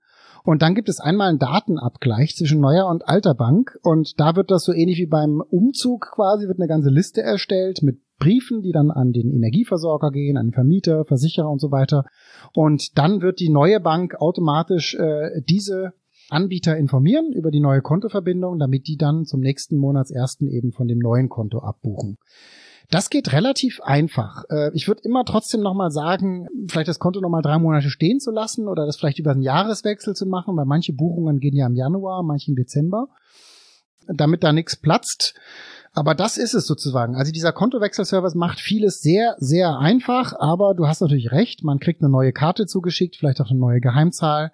Und 0.42 0.62
dann 0.62 0.74
gibt 0.74 0.88
es 0.88 1.00
einmal 1.00 1.28
einen 1.28 1.38
Datenabgleich 1.38 2.34
zwischen 2.34 2.60
neuer 2.60 2.88
und 2.88 3.06
alter 3.06 3.34
Bank. 3.34 3.78
Und 3.82 4.18
da 4.18 4.34
wird 4.34 4.50
das 4.50 4.64
so 4.64 4.72
ähnlich 4.72 4.98
wie 4.98 5.06
beim 5.06 5.40
Umzug 5.40 6.10
quasi, 6.12 6.48
wird 6.48 6.58
eine 6.58 6.68
ganze 6.68 6.90
Liste 6.90 7.22
erstellt 7.22 7.82
mit 7.82 8.00
Briefen, 8.18 8.62
die 8.62 8.72
dann 8.72 8.90
an 8.90 9.12
den 9.12 9.30
Energieversorger 9.32 10.10
gehen, 10.10 10.36
an 10.36 10.48
den 10.48 10.52
Vermieter, 10.52 11.04
Versicherer 11.04 11.48
und 11.48 11.60
so 11.60 11.70
weiter. 11.70 12.04
Und 12.54 12.98
dann 12.98 13.22
wird 13.22 13.38
die 13.38 13.48
neue 13.48 13.80
Bank 13.80 14.16
automatisch 14.20 14.94
äh, 14.94 15.40
diese 15.48 15.92
Anbieter 16.30 16.76
informieren 16.76 17.32
über 17.32 17.50
die 17.50 17.60
neue 17.60 17.82
Kontoverbindung, 17.82 18.58
damit 18.58 18.86
die 18.86 18.96
dann 18.96 19.24
zum 19.24 19.40
nächsten 19.40 19.76
Monatsersten 19.76 20.48
eben 20.48 20.72
von 20.72 20.88
dem 20.88 20.98
neuen 20.98 21.28
Konto 21.28 21.58
abbuchen. 21.58 22.18
Das 22.90 23.08
geht 23.08 23.32
relativ 23.32 23.80
einfach. 23.82 24.44
Äh, 24.50 24.70
ich 24.74 24.88
würde 24.88 25.02
immer 25.04 25.24
trotzdem 25.24 25.60
nochmal 25.60 25.90
sagen, 25.90 26.48
vielleicht 26.68 26.88
das 26.88 26.98
Konto 26.98 27.20
nochmal 27.20 27.42
drei 27.42 27.58
Monate 27.58 27.88
stehen 27.88 28.18
zu 28.18 28.32
lassen 28.32 28.66
oder 28.66 28.84
das 28.84 28.96
vielleicht 28.96 29.20
über 29.20 29.30
einen 29.30 29.42
Jahreswechsel 29.42 30.14
zu 30.14 30.26
machen, 30.26 30.56
weil 30.56 30.64
manche 30.64 30.92
Buchungen 30.92 31.38
gehen 31.38 31.54
ja 31.54 31.66
im 31.66 31.76
Januar, 31.76 32.24
manche 32.24 32.50
im 32.50 32.56
Dezember, 32.56 33.06
damit 34.08 34.42
da 34.42 34.52
nichts 34.52 34.76
platzt. 34.76 35.34
Aber 35.92 36.14
das 36.14 36.38
ist 36.38 36.54
es 36.54 36.66
sozusagen. 36.66 37.16
Also 37.16 37.32
dieser 37.32 37.52
Kontowechselservice 37.52 38.36
macht 38.36 38.60
vieles 38.60 39.00
sehr, 39.00 39.34
sehr 39.38 39.78
einfach, 39.78 40.34
aber 40.38 40.74
du 40.74 40.86
hast 40.86 41.00
natürlich 41.00 41.32
recht, 41.32 41.64
man 41.64 41.80
kriegt 41.80 42.00
eine 42.00 42.10
neue 42.10 42.32
Karte 42.32 42.66
zugeschickt, 42.66 43.16
vielleicht 43.16 43.40
auch 43.40 43.50
eine 43.50 43.58
neue 43.58 43.80
Geheimzahl. 43.80 44.52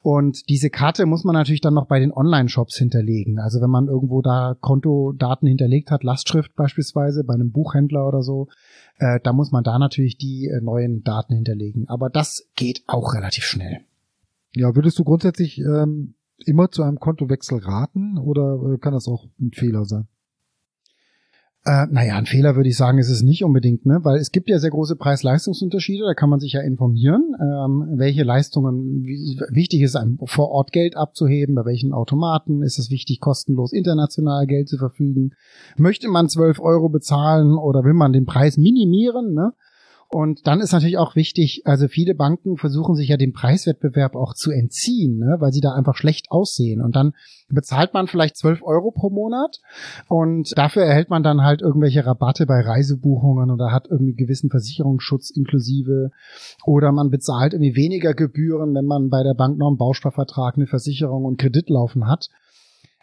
Und 0.00 0.48
diese 0.48 0.70
Karte 0.70 1.04
muss 1.06 1.24
man 1.24 1.34
natürlich 1.34 1.60
dann 1.60 1.74
noch 1.74 1.88
bei 1.88 1.98
den 1.98 2.12
Online-Shops 2.12 2.76
hinterlegen. 2.76 3.40
Also 3.40 3.60
wenn 3.60 3.70
man 3.70 3.88
irgendwo 3.88 4.22
da 4.22 4.56
Kontodaten 4.60 5.48
hinterlegt 5.48 5.90
hat, 5.90 6.04
Lastschrift 6.04 6.54
beispielsweise 6.54 7.24
bei 7.24 7.34
einem 7.34 7.50
Buchhändler 7.50 8.06
oder 8.06 8.22
so, 8.22 8.46
äh, 8.98 9.18
da 9.24 9.32
muss 9.32 9.50
man 9.50 9.64
da 9.64 9.80
natürlich 9.80 10.18
die 10.18 10.46
äh, 10.46 10.60
neuen 10.60 11.02
Daten 11.02 11.34
hinterlegen. 11.34 11.88
Aber 11.88 12.10
das 12.10 12.48
geht 12.54 12.84
auch 12.86 13.12
relativ 13.14 13.42
schnell. 13.42 13.80
Ja, 14.54 14.76
würdest 14.76 15.00
du 15.00 15.04
grundsätzlich 15.04 15.58
ähm, 15.58 16.14
immer 16.44 16.70
zu 16.70 16.84
einem 16.84 17.00
Kontowechsel 17.00 17.58
raten 17.58 18.18
oder 18.18 18.74
äh, 18.74 18.78
kann 18.78 18.92
das 18.92 19.08
auch 19.08 19.26
ein 19.40 19.50
Fehler 19.52 19.84
sein? 19.84 20.06
Äh, 21.66 21.88
naja, 21.90 22.14
ein 22.14 22.26
Fehler 22.26 22.54
würde 22.54 22.68
ich 22.68 22.76
sagen, 22.76 22.98
ist 22.98 23.10
es 23.10 23.22
nicht 23.22 23.42
unbedingt, 23.42 23.86
ne? 23.86 23.98
weil 24.04 24.18
es 24.18 24.30
gibt 24.30 24.48
ja 24.48 24.60
sehr 24.60 24.70
große 24.70 24.94
Preis-Leistungsunterschiede, 24.94 26.04
da 26.04 26.14
kann 26.14 26.30
man 26.30 26.38
sich 26.38 26.52
ja 26.52 26.60
informieren, 26.60 27.34
ähm, 27.40 27.98
welche 27.98 28.22
Leistungen 28.22 29.02
wie, 29.02 29.40
wichtig 29.50 29.82
ist, 29.82 29.96
einem 29.96 30.16
vor 30.26 30.50
Ort 30.50 30.70
Geld 30.70 30.96
abzuheben, 30.96 31.56
bei 31.56 31.64
welchen 31.64 31.92
Automaten 31.92 32.62
ist 32.62 32.78
es 32.78 32.88
wichtig, 32.92 33.18
kostenlos 33.18 33.72
international 33.72 34.46
Geld 34.46 34.68
zu 34.68 34.78
verfügen. 34.78 35.32
Möchte 35.76 36.06
man 36.06 36.28
12 36.28 36.60
Euro 36.60 36.88
bezahlen 36.88 37.58
oder 37.58 37.82
will 37.82 37.94
man 37.94 38.12
den 38.12 38.26
Preis 38.26 38.56
minimieren? 38.56 39.34
Ne? 39.34 39.52
Und 40.08 40.46
dann 40.46 40.60
ist 40.60 40.72
natürlich 40.72 40.98
auch 40.98 41.16
wichtig, 41.16 41.62
also 41.64 41.88
viele 41.88 42.14
Banken 42.14 42.56
versuchen 42.56 42.94
sich 42.94 43.08
ja 43.08 43.16
dem 43.16 43.32
Preiswettbewerb 43.32 44.14
auch 44.14 44.34
zu 44.34 44.52
entziehen, 44.52 45.18
ne, 45.18 45.36
weil 45.40 45.52
sie 45.52 45.60
da 45.60 45.72
einfach 45.72 45.96
schlecht 45.96 46.30
aussehen. 46.30 46.80
Und 46.80 46.94
dann 46.94 47.12
bezahlt 47.48 47.92
man 47.92 48.06
vielleicht 48.06 48.36
12 48.36 48.62
Euro 48.62 48.92
pro 48.92 49.10
Monat 49.10 49.58
und 50.08 50.56
dafür 50.56 50.84
erhält 50.84 51.10
man 51.10 51.24
dann 51.24 51.42
halt 51.42 51.60
irgendwelche 51.60 52.06
Rabatte 52.06 52.46
bei 52.46 52.60
Reisebuchungen 52.60 53.50
oder 53.50 53.72
hat 53.72 53.88
irgendwie 53.90 54.14
gewissen 54.14 54.48
Versicherungsschutz 54.48 55.30
inklusive 55.30 56.10
oder 56.64 56.92
man 56.92 57.10
bezahlt 57.10 57.52
irgendwie 57.52 57.76
weniger 57.76 58.14
Gebühren, 58.14 58.74
wenn 58.74 58.86
man 58.86 59.10
bei 59.10 59.24
der 59.24 59.34
Bank 59.34 59.58
noch 59.58 59.68
einen 59.68 59.76
Bausparvertrag, 59.76 60.56
eine 60.56 60.66
Versicherung 60.66 61.24
und 61.24 61.38
Kredit 61.38 61.68
laufen 61.68 62.06
hat. 62.06 62.28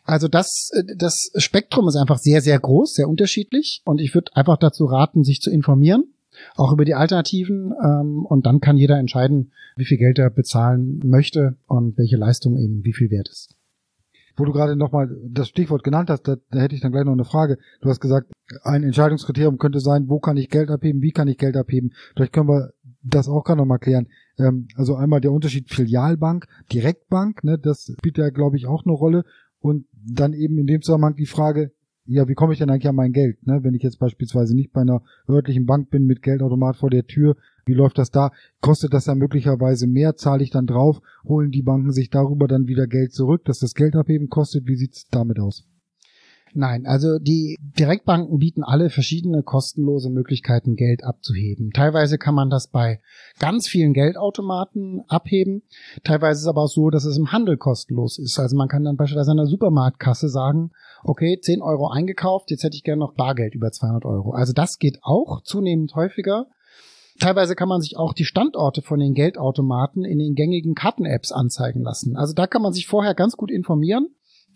Also 0.06 0.28
das, 0.28 0.70
das 0.98 1.32
Spektrum 1.36 1.88
ist 1.88 1.96
einfach 1.96 2.18
sehr, 2.18 2.42
sehr 2.42 2.60
groß, 2.60 2.94
sehr 2.94 3.08
unterschiedlich 3.08 3.82
und 3.86 4.00
ich 4.00 4.14
würde 4.14 4.36
einfach 4.36 4.58
dazu 4.58 4.86
raten, 4.86 5.24
sich 5.24 5.42
zu 5.42 5.50
informieren 5.50 6.13
auch 6.56 6.72
über 6.72 6.86
die 6.86 6.96
Alternativen. 6.96 7.74
Ähm, 7.84 8.26
und 8.26 8.46
dann 8.46 8.60
kann 8.60 8.78
jeder 8.78 8.98
entscheiden, 8.98 9.52
wie 9.76 9.86
viel 9.86 9.98
Geld 9.98 10.20
er 10.20 10.30
bezahlen 10.30 11.00
möchte 11.04 11.56
und 11.68 11.98
welche 11.98 12.18
Leistung 12.18 12.58
eben 12.58 12.84
wie 12.84 12.94
viel 12.94 13.10
wert 13.10 13.30
ist. 13.30 13.56
Wo 14.36 14.46
du 14.46 14.52
gerade 14.52 14.76
nochmal 14.76 15.16
das 15.28 15.48
Stichwort 15.48 15.84
genannt 15.84 16.10
hast, 16.10 16.24
da, 16.24 16.38
da 16.50 16.60
hätte 16.60 16.74
ich 16.76 16.82
dann 16.82 16.92
gleich 16.92 17.06
noch 17.06 17.14
eine 17.14 17.26
Frage. 17.26 17.60
Du 17.82 17.90
hast 17.90 18.00
gesagt, 18.00 18.32
ein 18.64 18.84
Entscheidungskriterium 18.84 19.60
könnte 19.60 19.80
sein, 19.80 20.10
wo 20.10 20.20
kann 20.20 20.38
ich 20.38 20.50
Geld 20.50 20.70
abheben, 20.72 21.02
wie 21.02 21.12
kann 21.12 21.28
ich 21.28 21.38
Geld 21.38 21.56
abheben. 21.56 21.94
Vielleicht 22.16 22.34
können 22.34 22.50
wir 22.50 22.72
das 23.04 23.28
auch 23.28 23.44
gerade 23.44 23.60
nochmal 23.60 23.80
klären. 23.80 24.08
Ähm, 24.40 24.68
also 24.76 24.96
einmal 24.96 25.22
der 25.22 25.32
Unterschied 25.32 25.70
Filialbank, 25.70 26.48
Direktbank, 26.72 27.44
ne, 27.44 27.60
das 27.60 27.92
spielt 28.00 28.18
ja, 28.18 28.30
glaube 28.30 28.58
ich, 28.58 28.66
auch 28.66 28.86
eine 28.86 28.94
Rolle. 28.94 29.24
Und 29.60 29.86
dann 29.94 30.34
eben 30.34 30.58
in 30.58 30.68
dem 30.68 30.82
Zusammenhang 30.82 31.16
die 31.16 31.26
Frage, 31.26 31.72
ja, 32.06 32.28
wie 32.28 32.34
komme 32.34 32.54
ich 32.54 32.60
denn 32.60 32.70
eigentlich 32.70 32.88
an 32.88 32.96
mein 32.96 33.14
Geld? 33.14 33.46
Ne? 33.48 33.64
Wenn 33.64 33.74
ich 33.74 33.84
jetzt 33.84 34.00
beispielsweise 34.00 34.56
nicht 34.56 34.74
bei 34.74 34.82
einer 34.82 35.04
örtlichen 35.30 35.66
Bank 35.66 35.90
bin 35.90 36.06
mit 36.06 36.22
Geldautomat 36.22 36.76
vor 36.76 36.90
der 36.90 37.06
Tür, 37.06 37.36
wie 37.66 37.74
läuft 37.74 37.98
das 37.98 38.12
da? 38.12 38.32
Kostet 38.62 38.94
das 38.94 39.06
ja 39.06 39.16
möglicherweise 39.16 39.88
mehr? 39.88 40.16
Zahle 40.16 40.44
ich 40.44 40.50
dann 40.50 40.68
drauf? 40.68 41.02
Holen 41.24 41.52
die 41.52 41.62
Banken 41.62 41.92
sich 41.92 42.10
darüber 42.10 42.48
dann 42.48 42.68
wieder 42.68 42.88
Geld 42.88 43.14
zurück, 43.14 43.46
dass 43.46 43.60
das 43.60 43.74
Geld 43.74 43.96
abheben 43.96 44.30
kostet? 44.30 44.68
Wie 44.68 44.76
sieht's 44.76 45.08
damit 45.10 45.40
aus? 45.40 45.66
Nein, 46.56 46.86
also 46.86 47.18
die 47.18 47.58
Direktbanken 47.80 48.38
bieten 48.38 48.64
alle 48.64 48.92
verschiedene 48.92 49.42
kostenlose 49.42 50.12
Möglichkeiten, 50.12 50.76
Geld 50.76 51.04
abzuheben. 51.04 51.72
Teilweise 51.72 52.20
kann 52.20 52.36
man 52.36 52.52
das 52.52 52.68
bei 52.68 53.02
ganz 53.40 53.68
vielen 53.68 53.94
Geldautomaten 53.94 55.02
abheben. 55.08 55.64
Teilweise 56.04 56.38
ist 56.38 56.44
es 56.44 56.48
aber 56.48 56.64
auch 56.64 56.68
so, 56.68 56.92
dass 56.92 57.06
es 57.06 57.18
im 57.18 57.32
Handel 57.32 57.58
kostenlos 57.58 58.20
ist. 58.20 58.38
Also 58.40 58.56
man 58.56 58.68
kann 58.68 58.84
dann 58.84 58.98
beispielsweise 58.98 59.32
an 59.32 59.38
der 59.38 59.48
Supermarktkasse 59.48 60.30
sagen, 60.30 60.70
okay, 61.04 61.40
10 61.42 61.64
Euro 61.64 61.90
eingekauft, 61.90 62.52
jetzt 62.52 62.64
hätte 62.64 62.78
ich 62.78 62.84
gerne 62.84 63.00
noch 63.00 63.16
Bargeld 63.16 63.56
über 63.56 63.72
200 63.72 64.06
Euro. 64.06 64.32
Also 64.32 64.54
das 64.54 64.78
geht 64.78 65.00
auch 65.02 65.42
zunehmend 65.42 65.96
häufiger. 65.96 66.46
Teilweise 67.20 67.56
kann 67.56 67.70
man 67.70 67.82
sich 67.82 67.98
auch 67.98 68.14
die 68.14 68.26
Standorte 68.26 68.84
von 68.84 69.00
den 69.00 69.14
Geldautomaten 69.14 70.04
in 70.04 70.20
den 70.20 70.36
gängigen 70.36 70.76
Karten-Apps 70.76 71.32
anzeigen 71.32 71.82
lassen. 71.82 72.16
Also 72.16 72.34
da 72.34 72.46
kann 72.46 72.62
man 72.62 72.74
sich 72.74 72.86
vorher 72.86 73.16
ganz 73.16 73.38
gut 73.38 73.50
informieren 73.50 74.08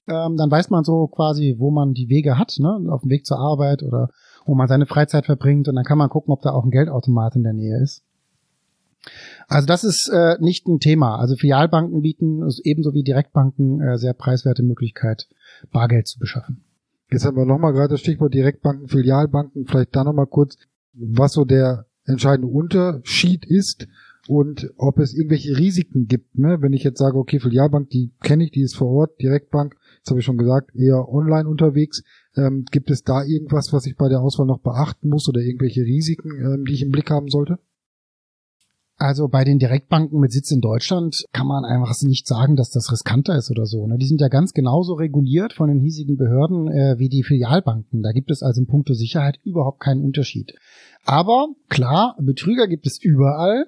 ähm, 0.08 0.38
dann 0.38 0.52
weiß 0.52 0.70
man 0.70 0.84
so 0.84 1.08
quasi, 1.08 1.56
wo 1.58 1.72
man 1.72 1.94
die 1.94 2.10
Wege 2.10 2.38
hat, 2.38 2.56
ne? 2.60 2.88
auf 2.90 3.02
dem 3.02 3.10
Weg 3.10 3.26
zur 3.26 3.40
Arbeit 3.40 3.84
oder 3.84 4.10
wo 4.46 4.56
man 4.56 4.68
seine 4.68 4.86
Freizeit 4.86 5.26
verbringt 5.26 5.68
und 5.68 5.76
dann 5.76 5.84
kann 5.84 5.98
man 5.98 6.10
gucken, 6.10 6.34
ob 6.34 6.42
da 6.42 6.52
auch 6.52 6.64
ein 6.64 6.72
Geldautomat 6.72 7.36
in 7.36 7.44
der 7.44 7.54
Nähe 7.54 7.82
ist. 7.82 8.04
Also 9.48 9.68
das 9.68 9.84
ist 9.84 10.10
äh, 10.10 10.38
nicht 10.40 10.68
ein 10.68 10.80
Thema. 10.80 11.18
Also 11.18 11.36
Filialbanken 11.36 12.02
bieten 12.02 12.48
ebenso 12.64 12.94
wie 12.94 13.04
Direktbanken 13.04 13.82
äh, 13.82 13.98
sehr 13.98 14.14
preiswerte 14.14 14.64
Möglichkeit, 14.64 15.28
Bargeld 15.72 16.08
zu 16.08 16.20
beschaffen. 16.20 16.64
Jetzt 17.12 17.26
haben 17.26 17.38
wir 17.38 17.46
nochmal 17.46 17.72
gerade 17.72 17.90
das 17.90 18.02
Stichwort 18.02 18.34
Direktbanken, 18.34 18.90
Filialbanken. 18.90 19.66
Vielleicht 19.66 19.96
da 19.96 20.04
nochmal 20.04 20.28
kurz, 20.28 20.58
was 20.94 21.34
so 21.34 21.46
der 21.46 21.86
entscheidende 22.06 22.52
Unterschied 22.52 23.46
ist 23.46 23.88
und 24.28 24.74
ob 24.78 25.00
es 25.00 25.14
irgendwelche 25.14 25.58
Risiken 25.58 26.08
gibt. 26.08 26.38
Ne? 26.38 26.58
Wenn 26.62 26.74
ich 26.74 26.84
jetzt 26.84 27.00
sage, 27.00 27.18
okay, 27.18 27.40
Filialbank, 27.40 27.90
die 27.90 28.12
kenne 28.22 28.44
ich, 28.44 28.52
die 28.52 28.62
ist 28.62 28.76
vor 28.76 28.90
Ort, 28.90 29.22
Direktbank, 29.22 29.77
das 30.08 30.12
habe 30.12 30.22
ich 30.22 30.26
schon 30.26 30.38
gesagt, 30.38 30.74
eher 30.74 31.10
online 31.10 31.50
unterwegs. 31.50 32.02
Ähm, 32.38 32.64
gibt 32.72 32.90
es 32.90 33.04
da 33.04 33.24
irgendwas, 33.24 33.74
was 33.74 33.86
ich 33.86 33.98
bei 33.98 34.08
der 34.08 34.22
Auswahl 34.22 34.48
noch 34.48 34.60
beachten 34.60 35.10
muss 35.10 35.28
oder 35.28 35.42
irgendwelche 35.42 35.82
Risiken, 35.82 36.32
ähm, 36.32 36.64
die 36.66 36.76
ich 36.76 36.82
im 36.82 36.92
Blick 36.92 37.12
haben 37.12 37.28
sollte? 37.28 37.60
Also 39.00 39.28
bei 39.28 39.44
den 39.44 39.60
Direktbanken 39.60 40.20
mit 40.20 40.32
Sitz 40.32 40.50
in 40.50 40.60
Deutschland 40.60 41.26
kann 41.32 41.46
man 41.46 41.66
einfach 41.66 41.94
nicht 42.02 42.28
sagen, 42.28 42.56
dass 42.56 42.72
das 42.72 42.92
riskanter 42.92 43.38
ist 43.38 43.52
oder 43.52 43.68
so. 43.68 43.86
Ne? 43.86 43.98
Die 44.00 44.08
sind 44.08 44.22
ja 44.22 44.28
ganz 44.28 44.54
genauso 44.54 44.96
reguliert 44.96 45.54
von 45.54 45.70
den 45.70 45.80
hiesigen 45.80 46.18
Behörden 46.18 46.68
äh, 46.68 46.96
wie 46.98 47.08
die 47.08 47.22
Filialbanken. 47.22 48.02
Da 48.02 48.12
gibt 48.12 48.32
es 48.32 48.42
also 48.42 48.62
in 48.62 48.68
puncto 48.68 48.96
Sicherheit 48.96 49.40
überhaupt 49.44 49.82
keinen 49.82 50.04
Unterschied. 50.04 50.56
Aber 51.06 51.50
klar, 51.70 52.18
Betrüger 52.20 52.68
gibt 52.68 52.88
es 52.88 52.98
überall. 53.00 53.68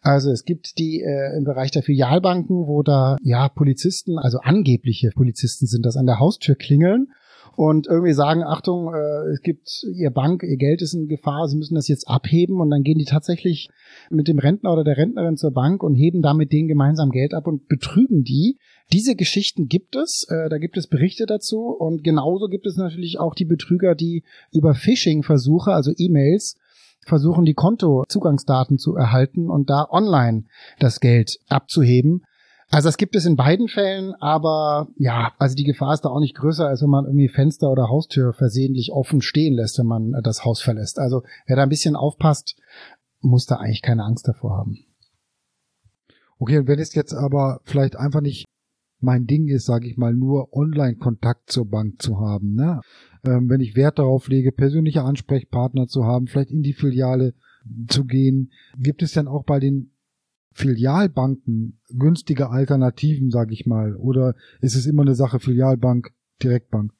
Also 0.00 0.30
es 0.30 0.44
gibt 0.44 0.78
die 0.78 1.02
äh, 1.02 1.36
im 1.36 1.44
Bereich 1.44 1.70
der 1.70 1.82
Filialbanken, 1.82 2.66
wo 2.66 2.82
da 2.82 3.16
ja 3.22 3.50
Polizisten, 3.50 4.18
also 4.18 4.38
angebliche 4.38 5.10
Polizisten 5.10 5.66
sind, 5.66 5.84
das 5.84 5.96
an 5.96 6.06
der 6.06 6.18
Haustür 6.18 6.54
klingeln 6.54 7.08
und 7.56 7.86
irgendwie 7.86 8.12
sagen, 8.12 8.42
Achtung, 8.42 8.94
äh, 8.94 9.30
es 9.32 9.42
gibt 9.42 9.84
Ihr 9.94 10.10
Bank, 10.10 10.42
Ihr 10.42 10.56
Geld 10.56 10.82
ist 10.82 10.94
in 10.94 11.08
Gefahr, 11.08 11.48
Sie 11.48 11.56
müssen 11.56 11.74
das 11.74 11.88
jetzt 11.88 12.08
abheben 12.08 12.60
und 12.60 12.70
dann 12.70 12.82
gehen 12.82 12.98
die 12.98 13.04
tatsächlich 13.04 13.68
mit 14.10 14.28
dem 14.28 14.38
Rentner 14.38 14.72
oder 14.72 14.84
der 14.84 14.96
Rentnerin 14.96 15.36
zur 15.36 15.52
Bank 15.52 15.82
und 15.82 15.94
heben 15.94 16.22
damit 16.22 16.52
denen 16.52 16.68
gemeinsam 16.68 17.10
Geld 17.10 17.34
ab 17.34 17.46
und 17.46 17.68
betrügen 17.68 18.22
die. 18.24 18.58
Diese 18.92 19.14
Geschichten 19.14 19.66
gibt 19.66 19.96
es, 19.96 20.26
äh, 20.28 20.48
da 20.48 20.58
gibt 20.58 20.76
es 20.76 20.88
Berichte 20.88 21.26
dazu 21.26 21.66
und 21.66 22.02
genauso 22.02 22.46
gibt 22.48 22.66
es 22.66 22.76
natürlich 22.76 23.18
auch 23.18 23.34
die 23.34 23.44
Betrüger, 23.44 23.94
die 23.94 24.24
über 24.52 24.74
Phishing-Versuche, 24.74 25.72
also 25.72 25.92
E-Mails, 25.96 26.56
versuchen, 27.06 27.44
die 27.44 27.54
Kontozugangsdaten 27.54 28.78
zu 28.78 28.94
erhalten 28.94 29.48
und 29.48 29.70
da 29.70 29.86
online 29.90 30.44
das 30.78 31.00
Geld 31.00 31.38
abzuheben. 31.48 32.22
Also 32.72 32.88
das 32.88 32.96
gibt 32.96 33.16
es 33.16 33.26
in 33.26 33.34
beiden 33.34 33.66
Fällen, 33.66 34.14
aber 34.20 34.88
ja, 34.96 35.32
also 35.38 35.56
die 35.56 35.64
Gefahr 35.64 35.92
ist 35.92 36.02
da 36.02 36.08
auch 36.08 36.20
nicht 36.20 36.36
größer, 36.36 36.68
als 36.68 36.82
wenn 36.82 36.88
man 36.88 37.04
irgendwie 37.04 37.28
Fenster 37.28 37.68
oder 37.68 37.88
Haustür 37.88 38.32
versehentlich 38.32 38.92
offen 38.92 39.22
stehen 39.22 39.54
lässt, 39.54 39.78
wenn 39.80 39.86
man 39.86 40.12
das 40.22 40.44
Haus 40.44 40.62
verlässt. 40.62 41.00
Also 41.00 41.24
wer 41.46 41.56
da 41.56 41.64
ein 41.64 41.68
bisschen 41.68 41.96
aufpasst, 41.96 42.56
muss 43.20 43.46
da 43.46 43.56
eigentlich 43.56 43.82
keine 43.82 44.04
Angst 44.04 44.28
davor 44.28 44.56
haben. 44.56 44.78
Okay, 46.38 46.58
und 46.58 46.68
wenn 46.68 46.78
es 46.78 46.94
jetzt 46.94 47.12
aber 47.12 47.60
vielleicht 47.64 47.96
einfach 47.96 48.20
nicht 48.20 48.46
mein 49.00 49.26
Ding 49.26 49.48
ist, 49.48 49.66
sage 49.66 49.88
ich 49.88 49.96
mal, 49.96 50.14
nur 50.14 50.52
Online-Kontakt 50.52 51.50
zur 51.50 51.68
Bank 51.68 52.00
zu 52.00 52.20
haben, 52.20 52.54
ne? 52.54 52.80
ähm, 53.24 53.48
wenn 53.48 53.60
ich 53.60 53.74
Wert 53.74 53.98
darauf 53.98 54.28
lege, 54.28 54.52
persönliche 54.52 55.02
Ansprechpartner 55.02 55.86
zu 55.86 56.04
haben, 56.04 56.28
vielleicht 56.28 56.50
in 56.50 56.62
die 56.62 56.74
Filiale 56.74 57.34
zu 57.88 58.04
gehen, 58.04 58.52
gibt 58.78 59.02
es 59.02 59.12
dann 59.12 59.26
auch 59.26 59.44
bei 59.44 59.58
den 59.58 59.92
Filialbanken 60.52 61.80
günstige 61.88 62.50
Alternativen, 62.50 63.30
sage 63.30 63.52
ich 63.52 63.66
mal, 63.66 63.96
oder 63.96 64.34
ist 64.60 64.74
es 64.74 64.86
immer 64.86 65.02
eine 65.02 65.14
Sache 65.14 65.40
Filialbank, 65.40 66.12
Direktbank? 66.42 66.92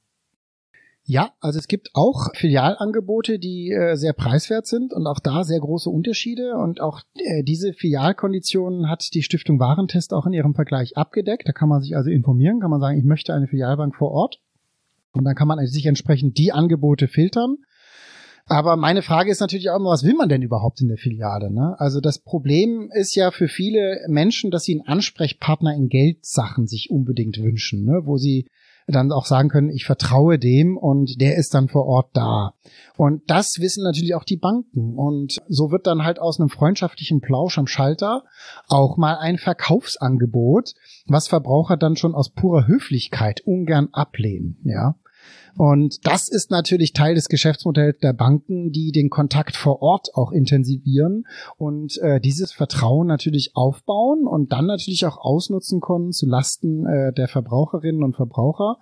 Ja, 1.04 1.32
also 1.40 1.58
es 1.58 1.66
gibt 1.66 1.90
auch 1.94 2.28
Filialangebote, 2.34 3.40
die 3.40 3.72
äh, 3.72 3.96
sehr 3.96 4.12
preiswert 4.12 4.66
sind 4.66 4.92
und 4.92 5.06
auch 5.06 5.18
da 5.18 5.42
sehr 5.42 5.58
große 5.58 5.90
Unterschiede. 5.90 6.56
Und 6.56 6.80
auch 6.80 7.00
äh, 7.14 7.42
diese 7.42 7.72
Filialkonditionen 7.72 8.88
hat 8.88 9.12
die 9.14 9.22
Stiftung 9.22 9.58
Warentest 9.58 10.12
auch 10.12 10.26
in 10.26 10.32
ihrem 10.32 10.54
Vergleich 10.54 10.96
abgedeckt. 10.96 11.48
Da 11.48 11.52
kann 11.52 11.68
man 11.68 11.82
sich 11.82 11.96
also 11.96 12.10
informieren, 12.10 12.60
kann 12.60 12.70
man 12.70 12.80
sagen, 12.80 12.98
ich 12.98 13.04
möchte 13.04 13.34
eine 13.34 13.48
Filialbank 13.48 13.96
vor 13.96 14.12
Ort. 14.12 14.40
Und 15.12 15.24
dann 15.24 15.34
kann 15.34 15.48
man 15.48 15.66
sich 15.66 15.86
entsprechend 15.86 16.38
die 16.38 16.52
Angebote 16.52 17.08
filtern. 17.08 17.56
Aber 18.50 18.74
meine 18.74 19.02
Frage 19.02 19.30
ist 19.30 19.38
natürlich 19.38 19.70
auch 19.70 19.76
immer, 19.76 19.90
was 19.90 20.02
will 20.02 20.14
man 20.14 20.28
denn 20.28 20.42
überhaupt 20.42 20.80
in 20.80 20.88
der 20.88 20.96
Filiale? 20.96 21.52
Ne? 21.52 21.76
Also 21.78 22.00
das 22.00 22.18
Problem 22.18 22.90
ist 22.92 23.14
ja 23.14 23.30
für 23.30 23.46
viele 23.46 24.00
Menschen, 24.08 24.50
dass 24.50 24.64
sie 24.64 24.72
einen 24.72 24.88
Ansprechpartner 24.88 25.72
in 25.72 25.88
Geldsachen 25.88 26.66
sich 26.66 26.88
unbedingt 26.90 27.38
wünschen, 27.38 27.84
ne? 27.84 28.02
wo 28.06 28.16
sie 28.16 28.48
dann 28.88 29.12
auch 29.12 29.24
sagen 29.24 29.50
können, 29.50 29.70
ich 29.70 29.84
vertraue 29.84 30.36
dem 30.40 30.76
und 30.76 31.20
der 31.20 31.36
ist 31.36 31.54
dann 31.54 31.68
vor 31.68 31.86
Ort 31.86 32.10
da. 32.14 32.54
Und 32.96 33.22
das 33.30 33.58
wissen 33.60 33.84
natürlich 33.84 34.16
auch 34.16 34.24
die 34.24 34.36
Banken. 34.36 34.98
Und 34.98 35.36
so 35.46 35.70
wird 35.70 35.86
dann 35.86 36.02
halt 36.02 36.18
aus 36.18 36.40
einem 36.40 36.48
freundschaftlichen 36.48 37.20
Plausch 37.20 37.56
am 37.56 37.68
Schalter 37.68 38.24
auch 38.66 38.96
mal 38.96 39.16
ein 39.16 39.38
Verkaufsangebot, 39.38 40.74
was 41.06 41.28
Verbraucher 41.28 41.76
dann 41.76 41.94
schon 41.94 42.16
aus 42.16 42.30
purer 42.30 42.66
Höflichkeit 42.66 43.42
ungern 43.42 43.90
ablehnen, 43.92 44.58
ja. 44.64 44.96
Und 45.56 46.06
das 46.06 46.28
ist 46.28 46.50
natürlich 46.50 46.92
Teil 46.92 47.14
des 47.14 47.28
Geschäftsmodells 47.28 47.98
der 47.98 48.12
Banken, 48.12 48.72
die 48.72 48.92
den 48.92 49.10
Kontakt 49.10 49.56
vor 49.56 49.82
Ort 49.82 50.08
auch 50.14 50.32
intensivieren 50.32 51.26
und 51.56 51.98
äh, 51.98 52.20
dieses 52.20 52.52
Vertrauen 52.52 53.06
natürlich 53.06 53.52
aufbauen 53.54 54.26
und 54.26 54.52
dann 54.52 54.66
natürlich 54.66 55.06
auch 55.06 55.18
ausnutzen 55.18 55.80
können 55.80 56.12
zu 56.12 56.26
Lasten 56.26 56.86
äh, 56.86 57.12
der 57.12 57.28
Verbraucherinnen 57.28 58.02
und 58.02 58.16
Verbraucher. 58.16 58.78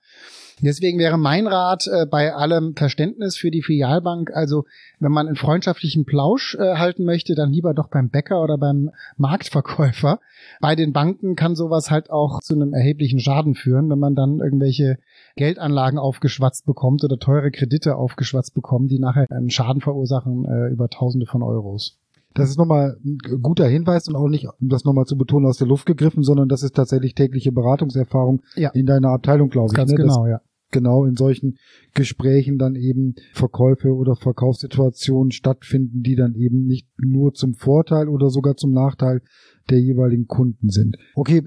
Deswegen 0.61 0.99
wäre 0.99 1.19
mein 1.19 1.47
Rat 1.47 1.87
äh, 1.87 2.07
bei 2.07 2.35
allem 2.35 2.75
Verständnis 2.75 3.37
für 3.37 3.51
die 3.51 3.63
Filialbank, 3.63 4.33
also 4.35 4.65
wenn 4.99 5.13
man 5.13 5.29
einen 5.29 5.37
freundschaftlichen 5.37 6.05
Plausch 6.05 6.57
äh, 6.57 6.75
halten 6.75 7.05
möchte, 7.05 7.37
dann 7.37 7.53
lieber 7.53 7.75
doch 7.75 7.89
beim 7.89 8.11
Bäcker 8.11 8.43
oder 8.43 8.59
beim 8.59 8.91
Marktverkäufer. 9.17 10.19
Bei 10.61 10.75
den 10.75 10.93
Banken 10.93 11.37
kann 11.37 11.55
sowas 11.55 11.91
halt 11.91 12.11
auch 12.11 12.41
zu 12.41 12.55
einem 12.55 12.73
erheblichen 12.73 13.21
Schaden 13.21 13.55
führen, 13.55 13.89
wenn 13.89 14.01
man 14.01 14.17
dann 14.17 14.41
irgendwelche 14.41 14.99
Geldanlagen 15.37 15.99
aufgeschwatzt 15.99 16.58
bekommt 16.67 17.05
oder 17.05 17.19
teure 17.19 17.51
Kredite 17.51 17.97
aufgeschwatzt 17.97 18.55
bekommt, 18.55 18.91
die 18.91 18.99
nachher 18.99 19.27
einen 19.31 19.51
Schaden 19.51 19.81
verursachen 19.81 20.45
äh, 20.45 20.69
über 20.69 20.89
Tausende 20.89 21.27
von 21.27 21.43
Euros. 21.43 21.99
Das 22.35 22.51
ist 22.51 22.59
nochmal 22.59 22.97
ein 23.05 23.19
guter 23.43 23.67
Hinweis 23.67 24.07
und 24.09 24.15
auch 24.15 24.29
nicht, 24.29 24.47
um 24.61 24.69
das 24.69 24.85
nochmal 24.85 25.07
zu 25.07 25.17
betonen, 25.17 25.47
aus 25.47 25.59
der 25.59 25.67
Luft 25.67 25.87
gegriffen, 25.87 26.23
sondern 26.23 26.49
das 26.49 26.63
ist 26.63 26.77
tatsächlich 26.77 27.15
tägliche 27.15 27.53
Beratungserfahrung 27.53 28.43
ja. 28.55 28.71
in 28.71 28.87
deiner 28.87 29.09
Abteilung, 29.09 29.49
glaube 29.49 29.71
ich. 29.73 29.77
Ganz 29.77 29.91
ne? 29.91 29.97
genau, 29.97 30.27
ja. 30.27 30.41
Genau 30.71 31.07
in 31.07 31.17
solchen 31.17 31.57
Gesprächen 31.95 32.59
dann 32.59 32.75
eben 32.75 33.15
Verkäufe 33.33 33.95
oder 33.95 34.17
Verkaufssituationen 34.17 35.31
stattfinden, 35.31 36.03
die 36.03 36.15
dann 36.15 36.35
eben 36.35 36.67
nicht 36.67 36.87
nur 36.99 37.33
zum 37.33 37.55
Vorteil 37.55 38.07
oder 38.09 38.29
sogar 38.29 38.57
zum 38.57 38.73
Nachteil 38.73 39.23
der 39.71 39.81
jeweiligen 39.81 40.27
Kunden 40.27 40.69
sind. 40.69 40.97
Okay, 41.15 41.43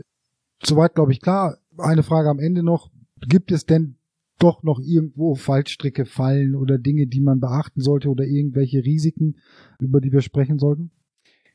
soweit 0.64 0.96
glaube 0.96 1.12
ich 1.12 1.22
klar. 1.22 1.58
Eine 1.78 2.04
Frage 2.04 2.30
am 2.30 2.40
Ende 2.40 2.64
noch. 2.64 2.90
Gibt 3.28 3.52
es 3.52 3.66
denn 3.66 3.96
doch 4.40 4.64
noch 4.64 4.80
irgendwo 4.80 5.36
Fallstricke 5.36 6.06
fallen 6.06 6.56
oder 6.56 6.78
Dinge, 6.78 7.08
die 7.08 7.22
man 7.22 7.40
beachten 7.40 7.82
sollte 7.82 8.10
oder 8.10 8.26
irgendwelche 8.26 8.84
Risiken, 8.84 9.38
über 9.80 10.02
die 10.02 10.12
wir 10.12 10.22
sprechen 10.22 10.60
sollten? 10.60 10.92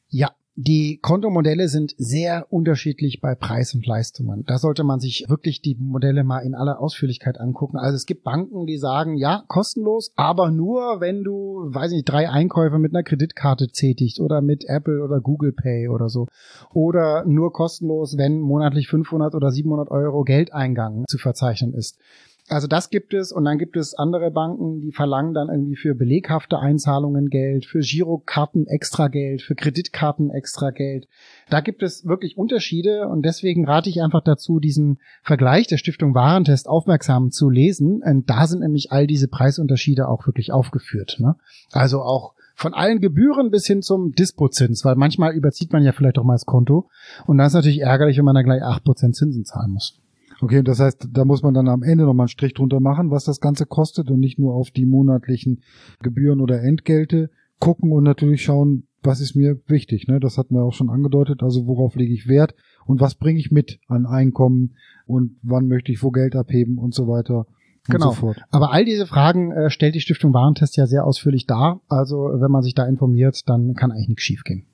Ja, 0.09 0.31
die 0.59 1.01
Kontomodelle 1.03 1.69
sind 1.69 1.95
sehr 1.99 2.47
unterschiedlich 2.51 3.21
bei 3.21 3.35
Preis 3.35 3.75
und 3.75 3.87
Leistungen. 3.87 4.43
Da 4.47 4.57
sollte 4.57 4.85
man 4.85 5.01
sich 5.01 5.27
wirklich 5.29 5.61
die 5.61 5.77
Modelle 5.79 6.25
mal 6.25 6.39
in 6.39 6.55
aller 6.55 6.81
Ausführlichkeit 6.81 7.39
angucken. 7.39 7.77
Also 7.77 7.97
es 7.97 8.07
gibt 8.07 8.25
Banken, 8.25 8.65
die 8.65 8.79
sagen, 8.79 9.19
ja, 9.19 9.45
kostenlos, 9.49 10.13
aber 10.17 10.51
nur, 10.51 11.03
wenn 11.03 11.25
du, 11.25 11.67
weiß 11.67 11.91
nicht, 11.93 12.09
drei 12.09 12.31
Einkäufe 12.31 12.79
mit 12.79 12.95
einer 12.95 13.03
Kreditkarte 13.03 13.69
tätigst 13.69 14.19
oder 14.19 14.41
mit 14.41 14.65
Apple 14.67 15.05
oder 15.05 15.21
Google 15.21 15.53
Pay 15.53 15.89
oder 15.89 16.09
so. 16.09 16.27
Oder 16.73 17.27
nur 17.27 17.53
kostenlos, 17.53 18.17
wenn 18.17 18.41
monatlich 18.41 18.89
500 18.89 19.35
oder 19.35 19.51
700 19.51 19.91
Euro 19.91 20.25
Geldeingang 20.25 21.05
zu 21.07 21.19
verzeichnen 21.19 21.75
ist. 21.75 21.99
Also 22.49 22.69
das 22.69 22.91
gibt 22.91 23.13
es 23.13 23.33
und 23.33 23.45
dann 23.45 23.59
gibt 23.59 23.77
es 23.77 23.95
andere 23.95 24.31
Banken, 24.31 24.81
die 24.81 24.93
verlangen 24.93 25.35
dann 25.35 25.49
irgendwie 25.49 25.75
für 25.75 25.97
beleghafte 25.97 26.61
Einzahlungen 26.61 27.29
Geld, 27.29 27.67
für 27.67 27.81
Girokarten 27.81 28.69
extra 28.69 29.09
Geld, 29.09 29.43
für 29.43 29.57
Kreditkarten 29.57 30.31
extra 30.31 30.71
Geld. 30.71 31.09
Da 31.51 31.61
gibt 31.61 31.83
es 31.83 32.07
wirklich 32.07 32.39
Unterschiede 32.39 33.09
und 33.09 33.27
deswegen 33.27 33.67
rate 33.67 33.91
ich 33.91 34.01
einfach 34.01 34.23
dazu, 34.23 34.61
diesen 34.61 34.99
Vergleich 35.25 35.67
der 35.67 35.79
Stiftung 35.79 36.15
Warentest 36.15 36.69
aufmerksam 36.69 37.33
zu 37.33 37.51
lesen. 37.51 38.03
Und 38.05 38.31
da 38.31 38.47
sind 38.47 38.61
nämlich 38.61 38.93
all 38.93 39.09
diese 39.09 39.27
Preisunterschiede 39.27 40.07
auch 40.09 40.25
wirklich 40.27 40.53
aufgeführt. 40.53 41.17
Ne? 41.19 41.35
Also 41.73 42.03
auch 42.03 42.35
von 42.55 42.75
allen 42.75 43.01
Gebühren 43.01 43.51
bis 43.51 43.67
hin 43.67 43.83
zum 43.83 44.13
Dispozins, 44.13 44.85
weil 44.85 44.95
manchmal 44.95 45.35
überzieht 45.35 45.73
man 45.73 45.83
ja 45.83 45.91
vielleicht 45.91 46.19
auch 46.19 46.25
mal 46.25 46.35
das 46.35 46.47
Konto 46.47 46.89
und 47.27 47.39
dann 47.39 47.49
ist 47.49 47.55
natürlich 47.55 47.81
ärgerlich, 47.81 48.19
wenn 48.19 48.25
man 48.25 48.37
dann 48.37 48.45
gleich 48.45 48.63
acht 48.63 48.85
Prozent 48.85 49.17
Zinsen 49.17 49.45
zahlen 49.45 49.73
muss. 49.73 50.01
Okay, 50.41 50.63
das 50.63 50.81
heißt, 50.81 51.09
da 51.13 51.25
muss 51.25 51.43
man 51.43 51.55
dann 51.55 51.69
am 51.69 51.83
Ende 51.83 52.05
nochmal 52.05 52.25
einen 52.25 52.29
Strich 52.29 52.55
drunter 52.55 52.81
machen, 52.81 53.11
was 53.11 53.25
das 53.25 53.41
Ganze 53.41 53.67
kostet 53.67 54.11
und 54.11 54.21
nicht 54.21 54.39
nur 54.39 54.55
auf 54.55 54.71
die 54.71 54.87
monatlichen 54.87 55.63
Gebühren 56.03 56.41
oder 56.41 56.63
Entgelte 56.63 57.31
gucken 57.59 57.91
und 57.93 58.05
natürlich 58.05 58.43
schauen, 58.43 58.87
was 59.03 59.21
ist 59.21 59.35
mir 59.35 59.59
wichtig. 59.67 60.09
Ne? 60.09 60.21
Das 60.21 60.37
hatten 60.37 60.55
wir 60.55 60.63
auch 60.63 60.75
schon 60.75 60.91
angedeutet. 60.91 61.43
Also 61.43 61.67
worauf 61.67 61.95
lege 61.95 62.13
ich 62.13 62.29
Wert 62.29 62.55
und 62.85 63.01
was 63.01 63.15
bringe 63.15 63.39
ich 63.39 63.51
mit 63.51 63.79
an 63.87 64.05
Einkommen 64.05 64.75
und 65.07 65.37
wann 65.43 65.69
möchte 65.69 65.93
ich 65.93 66.03
wo 66.03 66.11
Geld 66.11 66.37
abheben 66.37 66.79
und 66.79 66.95
so 66.95 67.09
weiter. 67.09 67.39
Und 67.39 67.47
Genau. 67.89 68.13
So. 68.13 68.35
Aber 68.51 68.73
all 68.73 68.85
diese 68.85 69.07
Fragen 69.07 69.53
äh, 69.53 69.71
stellt 69.71 69.95
die 69.95 70.01
Stiftung 70.01 70.35
Warentest 70.35 70.77
ja 70.77 70.87
sehr 70.87 71.05
ausführlich 71.05 71.47
dar. 71.47 71.81
Also 71.89 72.17
wenn 72.17 72.51
man 72.51 72.63
sich 72.63 72.75
da 72.75 72.87
informiert, 72.87 73.49
dann 73.49 73.75
kann 73.75 73.93
eigentlich 73.93 74.09
nichts 74.09 74.25
schiefgehen. 74.25 74.67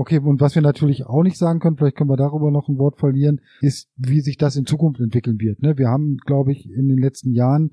Okay, 0.00 0.18
und 0.18 0.40
was 0.40 0.54
wir 0.54 0.62
natürlich 0.62 1.04
auch 1.04 1.22
nicht 1.22 1.36
sagen 1.36 1.60
können, 1.60 1.76
vielleicht 1.76 1.98
können 1.98 2.08
wir 2.08 2.16
darüber 2.16 2.50
noch 2.50 2.70
ein 2.70 2.78
Wort 2.78 2.98
verlieren, 2.98 3.42
ist, 3.60 3.90
wie 3.98 4.22
sich 4.22 4.38
das 4.38 4.56
in 4.56 4.64
Zukunft 4.64 4.98
entwickeln 4.98 5.38
wird. 5.38 5.60
Ne? 5.60 5.76
Wir 5.76 5.88
haben, 5.88 6.16
glaube 6.24 6.52
ich, 6.52 6.70
in 6.70 6.88
den 6.88 6.96
letzten 6.96 7.34
Jahren 7.34 7.72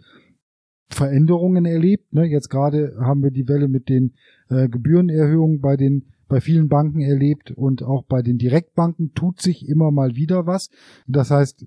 Veränderungen 0.89 1.63
erlebt. 1.63 2.13
Ne? 2.13 2.25
Jetzt 2.25 2.49
gerade 2.49 2.97
haben 2.99 3.23
wir 3.23 3.31
die 3.31 3.47
Welle 3.47 3.69
mit 3.69 3.87
den 3.87 4.15
äh, 4.49 4.67
Gebührenerhöhungen 4.67 5.61
bei 5.61 5.77
den 5.77 6.07
bei 6.27 6.41
vielen 6.41 6.67
Banken 6.67 6.99
erlebt 6.99 7.51
und 7.51 7.81
auch 7.81 8.03
bei 8.03 8.21
den 8.21 8.37
Direktbanken 8.37 9.13
tut 9.13 9.39
sich 9.39 9.65
immer 9.65 9.91
mal 9.91 10.17
wieder 10.17 10.45
was. 10.45 10.69
Das 11.07 11.31
heißt, 11.31 11.65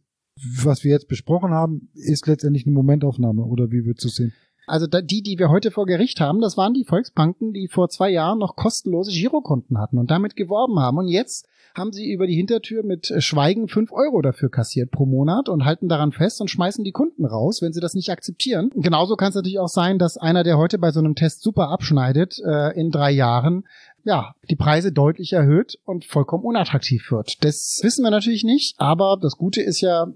was 0.62 0.84
wir 0.84 0.90
jetzt 0.90 1.08
besprochen 1.08 1.52
haben, 1.52 1.88
ist 1.94 2.26
letztendlich 2.26 2.66
eine 2.66 2.74
Momentaufnahme 2.74 3.42
oder 3.44 3.70
wie 3.70 3.82
du 3.82 3.92
es 3.92 4.14
sehen? 4.14 4.34
Also 4.66 4.86
die, 4.86 5.22
die 5.22 5.38
wir 5.38 5.50
heute 5.50 5.70
vor 5.70 5.86
Gericht 5.86 6.20
haben, 6.20 6.40
das 6.40 6.56
waren 6.56 6.74
die 6.74 6.84
Volksbanken, 6.84 7.52
die 7.52 7.68
vor 7.68 7.88
zwei 7.88 8.10
Jahren 8.10 8.38
noch 8.38 8.56
kostenlose 8.56 9.10
Girokonten 9.10 9.78
hatten 9.78 9.98
und 9.98 10.10
damit 10.10 10.36
geworben 10.36 10.78
haben. 10.78 10.98
Und 10.98 11.08
jetzt 11.08 11.46
haben 11.74 11.92
sie 11.92 12.10
über 12.10 12.26
die 12.26 12.34
Hintertür 12.34 12.82
mit 12.82 13.12
Schweigen 13.18 13.68
fünf 13.68 13.92
Euro 13.92 14.22
dafür 14.22 14.50
kassiert 14.50 14.90
pro 14.90 15.06
Monat 15.06 15.48
und 15.48 15.64
halten 15.64 15.88
daran 15.88 16.12
fest 16.12 16.40
und 16.40 16.50
schmeißen 16.50 16.84
die 16.84 16.92
Kunden 16.92 17.24
raus, 17.24 17.62
wenn 17.62 17.72
sie 17.72 17.80
das 17.80 17.94
nicht 17.94 18.10
akzeptieren. 18.10 18.70
Genauso 18.74 19.16
kann 19.16 19.30
es 19.30 19.34
natürlich 19.34 19.60
auch 19.60 19.68
sein, 19.68 19.98
dass 19.98 20.16
einer, 20.16 20.42
der 20.42 20.58
heute 20.58 20.78
bei 20.78 20.90
so 20.90 21.00
einem 21.00 21.14
Test 21.14 21.42
super 21.42 21.68
abschneidet, 21.68 22.40
äh, 22.44 22.78
in 22.78 22.90
drei 22.90 23.10
Jahren 23.12 23.64
ja, 24.04 24.34
die 24.48 24.56
Preise 24.56 24.92
deutlich 24.92 25.32
erhöht 25.32 25.78
und 25.84 26.04
vollkommen 26.04 26.44
unattraktiv 26.44 27.10
wird. 27.10 27.44
Das 27.44 27.80
wissen 27.82 28.02
wir 28.02 28.10
natürlich 28.10 28.44
nicht, 28.44 28.74
aber 28.78 29.18
das 29.20 29.36
Gute 29.36 29.62
ist 29.62 29.80
ja, 29.80 30.06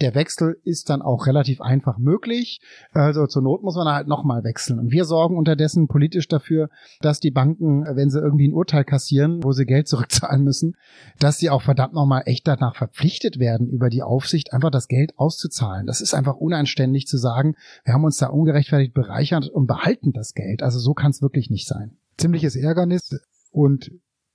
der 0.00 0.14
Wechsel 0.14 0.56
ist 0.64 0.90
dann 0.90 1.02
auch 1.02 1.26
relativ 1.26 1.60
einfach 1.60 1.98
möglich. 1.98 2.60
Also 2.92 3.26
zur 3.26 3.42
Not 3.42 3.62
muss 3.62 3.76
man 3.76 3.88
halt 3.88 4.08
nochmal 4.08 4.44
wechseln. 4.44 4.78
Und 4.78 4.90
wir 4.90 5.04
sorgen 5.04 5.36
unterdessen 5.36 5.88
politisch 5.88 6.28
dafür, 6.28 6.68
dass 7.00 7.20
die 7.20 7.30
Banken, 7.30 7.84
wenn 7.84 8.10
sie 8.10 8.20
irgendwie 8.20 8.48
ein 8.48 8.54
Urteil 8.54 8.84
kassieren, 8.84 9.42
wo 9.42 9.52
sie 9.52 9.66
Geld 9.66 9.88
zurückzahlen 9.88 10.42
müssen, 10.42 10.76
dass 11.18 11.38
sie 11.38 11.50
auch 11.50 11.62
verdammt 11.62 11.94
nochmal 11.94 12.22
echt 12.26 12.48
danach 12.48 12.76
verpflichtet 12.76 13.38
werden, 13.38 13.68
über 13.68 13.90
die 13.90 14.02
Aufsicht 14.02 14.52
einfach 14.52 14.70
das 14.70 14.88
Geld 14.88 15.18
auszuzahlen. 15.18 15.86
Das 15.86 16.00
ist 16.00 16.14
einfach 16.14 16.36
unanständig 16.36 17.06
zu 17.06 17.18
sagen, 17.18 17.54
wir 17.84 17.94
haben 17.94 18.04
uns 18.04 18.16
da 18.16 18.28
ungerechtfertigt 18.28 18.94
bereichert 18.94 19.48
und 19.48 19.66
behalten 19.66 20.12
das 20.12 20.34
Geld. 20.34 20.62
Also 20.62 20.78
so 20.78 20.94
kann 20.94 21.10
es 21.10 21.22
wirklich 21.22 21.50
nicht 21.50 21.66
sein. 21.66 21.96
Ziemliches 22.16 22.56
Ärgernis 22.56 23.10
und 23.50 23.90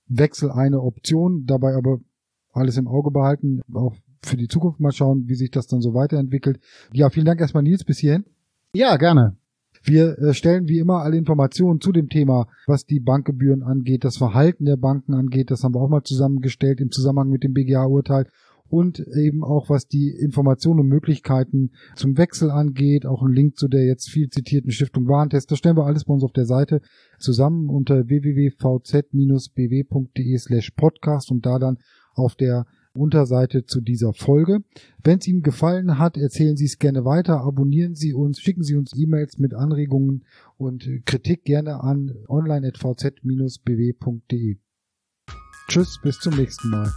Wechsel 0.08 0.50
eine 0.50 0.82
Option, 0.82 1.44
dabei 1.46 1.74
aber 1.74 1.98
alles 2.52 2.76
im 2.76 2.88
Auge 2.88 3.10
behalten, 3.10 3.60
auch 3.74 3.94
für 4.22 4.36
die 4.36 4.48
Zukunft 4.48 4.80
mal 4.80 4.92
schauen, 4.92 5.28
wie 5.28 5.34
sich 5.34 5.50
das 5.50 5.66
dann 5.66 5.80
so 5.80 5.94
weiterentwickelt. 5.94 6.60
Ja, 6.92 7.10
vielen 7.10 7.26
Dank 7.26 7.40
erstmal 7.40 7.62
Nils 7.62 7.84
bis 7.84 7.98
hierhin. 7.98 8.24
Ja, 8.72 8.96
gerne. 8.96 9.36
Wir 9.86 10.18
äh, 10.18 10.34
stellen 10.34 10.68
wie 10.68 10.80
immer 10.80 11.02
alle 11.02 11.16
Informationen 11.16 11.80
zu 11.80 11.92
dem 11.92 12.08
Thema, 12.08 12.48
was 12.66 12.86
die 12.86 12.98
Bankgebühren 12.98 13.62
angeht, 13.62 14.04
das 14.04 14.16
Verhalten 14.16 14.64
der 14.64 14.76
Banken 14.76 15.14
angeht. 15.14 15.52
Das 15.52 15.62
haben 15.62 15.74
wir 15.74 15.80
auch 15.80 15.88
mal 15.88 16.02
zusammengestellt 16.02 16.80
im 16.80 16.90
Zusammenhang 16.90 17.30
mit 17.30 17.44
dem 17.44 17.52
BGH-Urteil. 17.52 18.26
Und 18.68 18.98
eben 18.98 19.44
auch 19.44 19.70
was 19.70 19.86
die 19.86 20.08
Informationen 20.08 20.80
und 20.80 20.88
Möglichkeiten 20.88 21.70
zum 21.94 22.18
Wechsel 22.18 22.50
angeht. 22.50 23.06
Auch 23.06 23.22
ein 23.22 23.32
Link 23.32 23.56
zu 23.56 23.68
der 23.68 23.86
jetzt 23.86 24.10
viel 24.10 24.28
zitierten 24.28 24.72
Stiftung 24.72 25.06
Warentest. 25.06 25.52
Das 25.52 25.58
stellen 25.58 25.76
wir 25.76 25.86
alles 25.86 26.04
bei 26.04 26.12
uns 26.12 26.24
auf 26.24 26.32
der 26.32 26.46
Seite 26.46 26.80
zusammen 27.20 27.70
unter 27.70 28.08
www.vz-bw.de 28.08 28.78
slash 30.38 30.72
podcast 30.72 31.30
und 31.30 31.46
da 31.46 31.60
dann 31.60 31.78
auf 32.14 32.34
der 32.34 32.66
Unterseite 32.96 33.64
zu 33.64 33.80
dieser 33.80 34.12
Folge. 34.12 34.60
Wenn 35.02 35.18
es 35.18 35.28
Ihnen 35.28 35.42
gefallen 35.42 35.98
hat, 35.98 36.16
erzählen 36.16 36.56
Sie 36.56 36.64
es 36.64 36.78
gerne 36.78 37.04
weiter, 37.04 37.42
abonnieren 37.42 37.94
Sie 37.94 38.12
uns, 38.12 38.40
schicken 38.40 38.62
Sie 38.62 38.76
uns 38.76 38.92
E-Mails 38.96 39.38
mit 39.38 39.54
Anregungen 39.54 40.24
und 40.56 40.88
Kritik 41.04 41.44
gerne 41.44 41.82
an 41.82 42.14
online.vz-bw.de. 42.28 44.56
Tschüss, 45.68 45.98
bis 46.02 46.20
zum 46.20 46.36
nächsten 46.36 46.70
Mal. 46.70 46.92